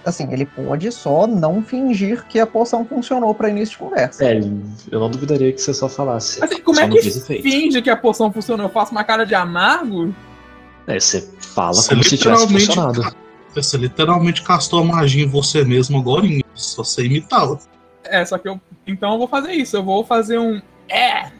[0.05, 4.23] Assim, ele pode só não fingir que a poção funcionou para início de conversa.
[4.23, 4.39] É,
[4.91, 6.43] eu não duvidaria que você só falasse.
[6.43, 7.01] assim, como só é que
[7.41, 8.67] finge que a poção funcionou?
[8.67, 10.13] Eu faço uma cara de amargo?
[10.85, 13.15] É, você fala Você como se tivesse literalmente- funcionado.
[13.55, 17.57] Você literalmente castou a magia em você mesmo agora, só você imitá-la.
[18.03, 18.61] É, só que eu.
[18.85, 19.76] Então eu vou fazer isso.
[19.76, 20.61] Eu vou fazer um.
[20.88, 21.31] É!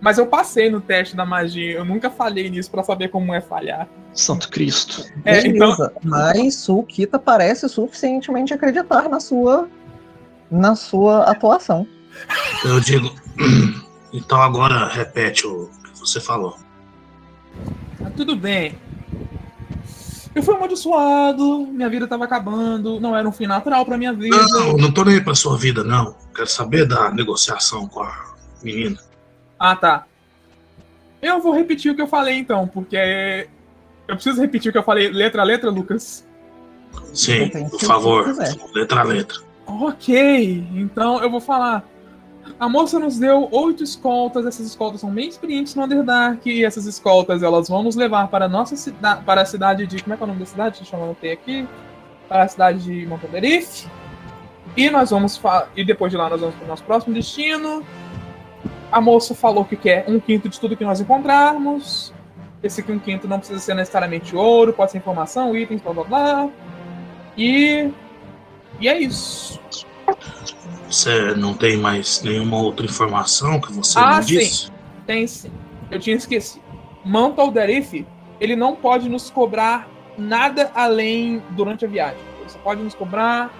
[0.00, 1.72] Mas eu passei no teste da magia.
[1.72, 3.88] Eu nunca falhei nisso pra saber como é falhar.
[4.14, 5.04] Santo Cristo.
[5.24, 5.76] É, então.
[5.76, 9.68] Beleza, mas Sukita parece suficientemente acreditar na sua
[10.50, 11.86] na sua atuação.
[12.64, 13.10] Eu digo.
[14.10, 16.56] Então agora repete o que você falou.
[17.98, 18.74] Tá tudo bem.
[20.34, 24.36] Eu fui amaldiçoado, minha vida tava acabando, não era um fim natural pra minha vida.
[24.50, 26.16] Não, não tô nem aí pra sua vida, não.
[26.34, 28.98] Quero saber da negociação com a menina.
[29.58, 30.06] Ah, tá.
[31.20, 33.48] Eu vou repetir o que eu falei então, porque.
[34.06, 36.26] Eu preciso repetir o que eu falei letra a letra, Lucas?
[37.12, 38.26] Sim, por favor,
[38.74, 39.38] letra a letra.
[39.66, 41.84] Ok, então eu vou falar.
[42.58, 46.86] A moça nos deu oito escoltas, essas escoltas são bem experientes no Underdark, e essas
[46.86, 50.02] escoltas elas vão nos levar para a nossa cidade, para a cidade de.
[50.02, 50.78] Como é que é o nome da cidade?
[50.78, 51.68] Deixa eu anotar aqui.
[52.28, 53.86] Para a cidade de Montaderife.
[54.76, 55.40] E nós vamos.
[55.76, 57.84] E depois de lá nós vamos para o nosso próximo destino.
[58.90, 62.12] A moça falou que quer um quinto de tudo que nós encontrarmos.
[62.62, 66.04] Esse aqui, um quinto não precisa ser necessariamente ouro, pode ser informação, itens, blá blá
[66.04, 66.48] blá.
[67.36, 67.90] E.
[68.80, 69.60] E é isso.
[70.88, 74.38] Você não tem mais nenhuma outra informação que você Ah, não sim.
[74.38, 74.72] disse?
[75.06, 75.50] Tem sim.
[75.90, 76.64] Eu tinha esquecido.
[77.04, 78.06] Mantle Derif,
[78.40, 82.18] ele não pode nos cobrar nada além durante a viagem.
[82.40, 83.50] Ele só pode nos cobrar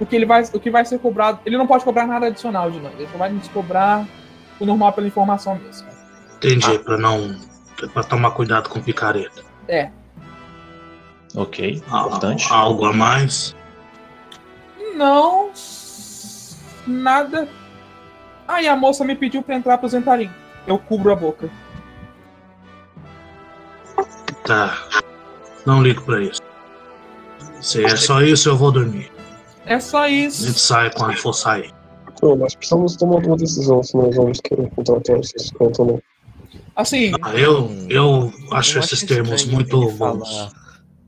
[0.00, 1.40] o que ele vai, o que vai ser cobrado.
[1.46, 2.92] Ele não pode cobrar nada adicional de nós.
[2.98, 4.06] Ele só vai nos cobrar
[4.60, 5.88] o normal pela informação mesmo.
[6.36, 7.36] Entendi, pra não.
[7.92, 9.42] pra tomar cuidado com picareta.
[9.68, 9.90] É.
[11.34, 12.46] Ok, Ah, importante.
[12.52, 13.54] Algo a mais?
[14.94, 15.50] Não.
[16.86, 17.48] Nada.
[18.46, 20.30] Aí a moça me pediu pra entrar pro Zentarim.
[20.66, 21.48] Eu cubro a boca.
[24.44, 24.76] Tá.
[25.64, 26.40] Não ligo pra isso.
[27.60, 29.10] Se é só isso, eu vou dormir.
[29.64, 30.58] É só A gente isso.
[30.58, 31.72] sai quando for sair.
[32.22, 36.02] Pô, nós precisamos tomar uma decisão se nós vamos querer contratar esses cantos ou não.
[36.76, 40.52] Assim, Ah, eu, eu acho Eu esses acho termos muito falar,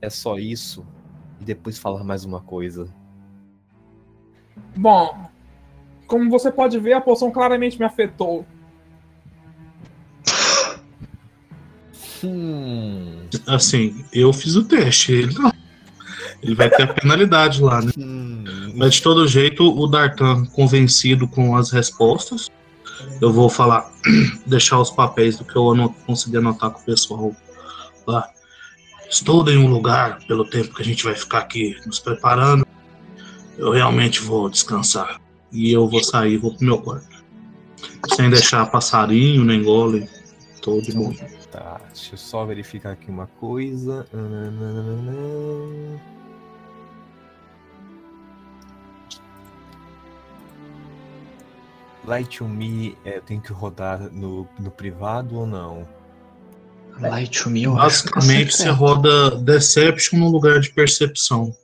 [0.01, 0.85] É só isso.
[1.39, 2.93] E depois falar mais uma coisa.
[4.75, 5.29] Bom,
[6.05, 8.45] como você pode ver, a poção claramente me afetou.
[12.25, 13.25] Hum.
[13.47, 15.49] Assim, eu fiz o teste, ele não.
[16.41, 17.91] Ele vai ter a penalidade lá, né?
[17.97, 18.43] Hum.
[18.75, 22.49] Mas de todo jeito, o Dartan convencido com as respostas.
[23.21, 23.89] Eu vou falar,
[24.45, 27.35] deixar os papéis do que eu ano- consegui anotar com o pessoal
[28.05, 28.27] lá.
[29.09, 32.65] Estou em um lugar, pelo tempo que a gente vai ficar aqui nos preparando.
[33.57, 35.21] Eu realmente vou descansar.
[35.51, 37.23] E eu vou sair, vou pro meu quarto.
[38.15, 40.09] Sem deixar passarinho, nem gole.
[40.61, 41.13] Tô de boa.
[41.51, 44.05] Tá, deixa eu só verificar aqui uma coisa.
[44.11, 46.01] Nananana.
[52.05, 55.87] Light to Me, é, tenho que rodar no, no privado ou não?
[56.99, 61.55] Light to me, eu acho que é Basicamente, você roda Deception no lugar de percepção.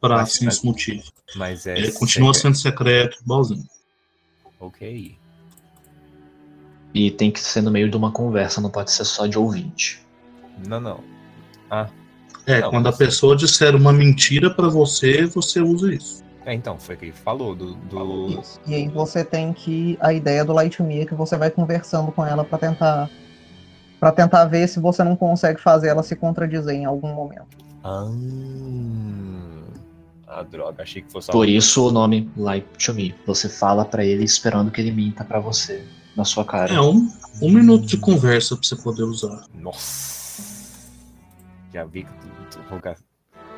[0.00, 1.02] Pra Mas- assim esse motivo.
[1.34, 1.76] Mas é.
[1.76, 2.56] Ele continua secreto.
[2.56, 3.64] sendo secreto, igualzinho.
[4.60, 5.16] Ok.
[6.94, 10.00] E tem que ser no meio de uma conversa, não pode ser só de ouvinte.
[10.66, 11.00] Não, não.
[11.70, 11.88] Ah,
[12.46, 16.24] É, Não, quando a pessoa disser uma mentira pra você, você usa isso.
[16.44, 17.74] É, então, foi o que ele falou do.
[17.74, 18.40] do...
[18.40, 18.60] Isso.
[18.66, 19.98] E aí você tem que.
[20.00, 23.10] A ideia do Light Me é que você vai conversando com ela pra tentar.
[24.00, 27.46] para tentar ver se você não consegue fazer ela se contradizer em algum momento.
[27.84, 28.06] Ah,
[30.26, 33.14] ah, droga, achei que fosse Por isso o nome Light to me.
[33.26, 35.84] Você fala pra ele esperando que ele minta pra você,
[36.14, 36.74] na sua cara.
[36.74, 37.10] É um,
[37.42, 39.44] um minuto de conversa pra você poder usar.
[39.54, 40.42] Nossa.
[41.72, 42.28] Já vi que tu,
[42.58, 43.07] tu vou gastar.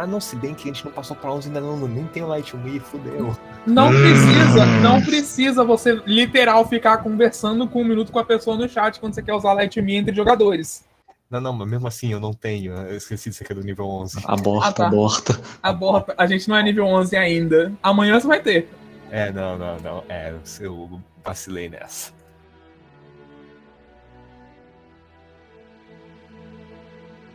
[0.03, 2.23] Ah, não, se bem que a gente não passou pra 11 ainda não, nem tem
[2.23, 3.37] o Light Me, fudeu.
[3.67, 3.93] Não Hum.
[4.01, 8.99] precisa, não precisa você literal ficar conversando com um minuto com a pessoa no chat
[8.99, 10.85] quando você quer usar Light Me entre jogadores.
[11.31, 12.73] Não, não, mas mesmo assim eu não tenho.
[12.73, 14.21] Eu esqueci de ser que é do nível 11.
[14.25, 14.87] Aborta, Ah, tá.
[14.87, 15.41] aborta.
[15.63, 17.71] Aborta, a gente não é nível 11 ainda.
[17.83, 18.69] Amanhã você vai ter.
[19.11, 20.05] É, não, não, não.
[20.09, 22.11] É, eu vacilei nessa.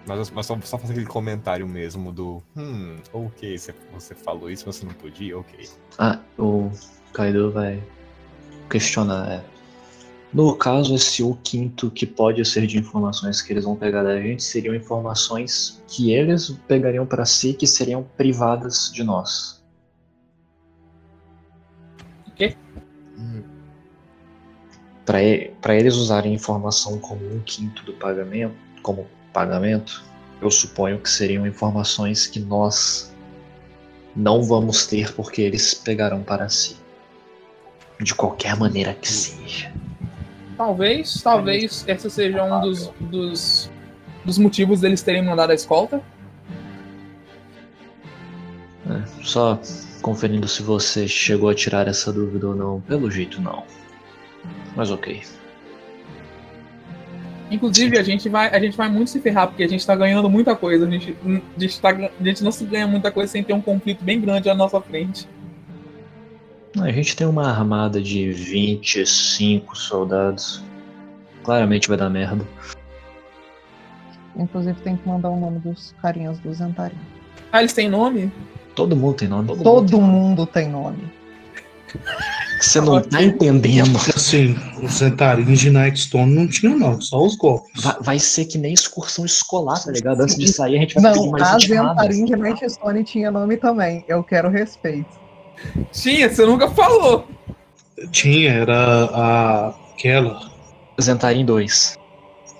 [0.05, 2.41] Mas, só, só fazer aquele comentário mesmo do.
[2.55, 5.67] Hum, ok, você, você falou isso, mas você não podia, ok.
[5.97, 6.71] Ah, o
[7.11, 7.81] Kaido vai
[8.69, 9.31] questionar.
[9.31, 9.43] É.
[10.31, 14.21] No caso, esse o quinto que pode ser de informações que eles vão pegar da
[14.21, 19.63] gente seriam informações que eles pegariam pra si que seriam privadas de nós.
[23.17, 23.43] Hum,
[25.05, 30.01] Para eles usarem informação como um quinto do pagamento, como pagamento,
[30.41, 33.13] eu suponho que seriam informações que nós
[34.15, 36.77] não vamos ter porque eles pegarão para si.
[37.99, 39.71] De qualquer maneira que seja.
[40.57, 43.71] Talvez, talvez esse seja um dos, dos,
[44.23, 46.01] dos motivos deles terem mandado a escolta.
[48.89, 49.59] É, só
[50.01, 52.81] conferindo se você chegou a tirar essa dúvida ou não.
[52.81, 53.63] Pelo jeito, não.
[54.75, 55.21] Mas ok.
[57.49, 60.29] Inclusive, a gente, vai, a gente vai muito se ferrar, porque a gente tá ganhando
[60.29, 60.87] muita coisa.
[60.87, 63.61] A gente, a gente, tá, a gente não se ganha muita coisa sem ter um
[63.61, 65.27] conflito bem grande à nossa frente.
[66.81, 70.63] A gente tem uma armada de 25 soldados.
[71.43, 72.45] Claramente vai dar merda.
[74.35, 76.97] Inclusive tem que mandar o nome dos carinhas do Zentarim.
[77.51, 78.31] Ah, eles têm nome?
[78.75, 79.55] Todo mundo tem nome.
[79.63, 81.09] Todo mundo tem nome.
[82.59, 83.97] Você não tá entendendo.
[84.15, 87.83] Assim, os Zentarins de Nightstone não tinham, não, só os golpes.
[87.83, 90.21] Vai, vai ser que nem excursão escolar, tá ligado?
[90.21, 91.95] Antes de sair, a gente vai pedir Não, mais a 20 armas.
[91.95, 94.05] Zentarim de Nightstone tinha nome também.
[94.07, 95.09] Eu quero respeito.
[95.91, 97.27] Tinha, você nunca falou.
[98.11, 100.51] Tinha, era a, aquela,
[101.01, 101.97] Zentarim 2.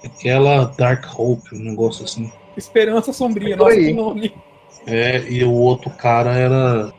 [0.03, 2.31] aquela Dark Hope, um negócio assim.
[2.57, 3.57] Esperança Sombria, Oi.
[3.57, 4.33] nossa, que nome.
[4.87, 6.93] É, e o outro cara era.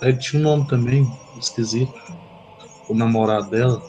[0.00, 1.10] Ele tinha um nome também,
[1.42, 1.92] esquisito.
[2.88, 3.82] O namorado dela.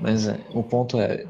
[0.00, 1.24] Mas é, o ponto é,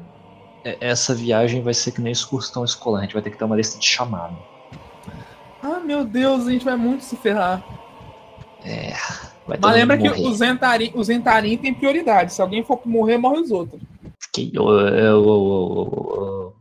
[0.63, 2.99] é- Essa viagem vai ser que nem excursão escolar.
[2.99, 4.35] A gente vai ter que ter uma lista de chamado.
[5.61, 7.63] Ah, meu Deus, a gente vai muito se ferrar.
[8.63, 8.93] É.
[9.47, 10.21] Mas lembra que morrer.
[10.27, 12.33] o Zentarim, o Zentarim tem prioridade.
[12.33, 13.79] Se alguém for morrer, morre os outros.
[14.33, 14.63] Que- ô,
[15.21, 15.81] ô,
[16.49, 16.53] ô.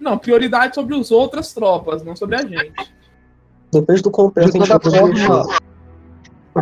[0.00, 2.72] Não, prioridade sobre as outras tropas, não sobre a gente.
[3.72, 5.58] Depende do quão perto a gente vai.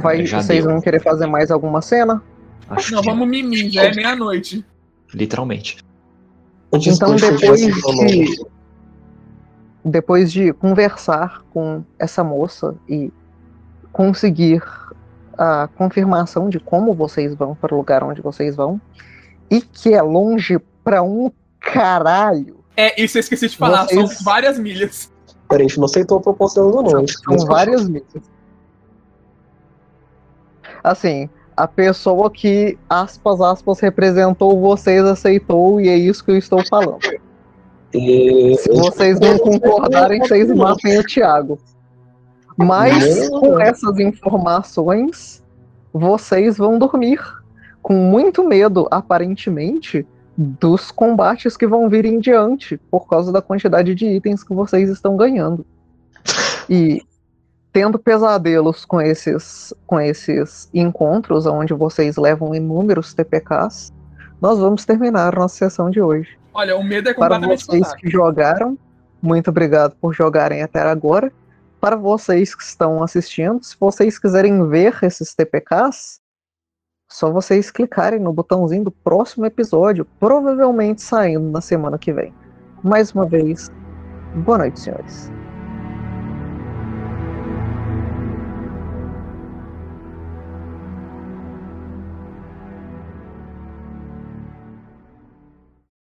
[0.01, 0.73] Vai, Já vocês deu.
[0.73, 2.23] vão querer fazer mais alguma cena?
[2.69, 4.65] Acho Não, que vamos mimir, já é meia-noite.
[5.13, 5.79] literalmente.
[6.73, 8.45] Então depois de
[9.85, 13.13] depois de conversar com essa moça e
[13.93, 14.63] conseguir
[15.37, 18.81] a confirmação de como vocês vão para o lugar onde vocês vão
[19.51, 21.31] e que é longe pra um
[21.61, 22.65] caralho.
[22.77, 25.13] É, isso eu esqueci de falar, Vocês- são várias milhas.
[25.49, 27.07] Peraí, a gente não aceitou a proposta dela, não.
[27.07, 28.05] São várias milhas.
[30.85, 36.65] Assim, a pessoa que, aspas, aspas, representou vocês aceitou e é isso que eu estou
[36.67, 36.99] falando.
[37.95, 41.59] E Se vocês não concordarem, vocês matem o Thiago.
[42.57, 45.43] Mas com essas informações,
[45.93, 47.21] vocês vão dormir
[47.81, 50.07] com muito medo, aparentemente,
[50.37, 54.91] dos combates que vão vir em diante, por causa da quantidade de itens que vocês
[54.91, 55.65] estão ganhando.
[56.69, 57.03] E
[57.75, 63.93] tendo pesadelos com esses, com esses encontros, onde vocês levam inúmeros TPKs,
[64.41, 66.39] nós vamos terminar nossa sessão de hoje.
[66.55, 68.79] Olha, o medo é Para vocês que jogaram,
[69.21, 71.33] muito obrigado por jogarem até agora.
[71.81, 76.21] Para vocês que estão assistindo, se vocês quiserem ver esses TPKs,
[77.11, 82.33] só vocês clicarem no botãozinho do próximo episódio, provavelmente saindo na semana que vem.
[82.85, 83.69] Mais uma vez,
[84.45, 85.33] boa noite, senhores.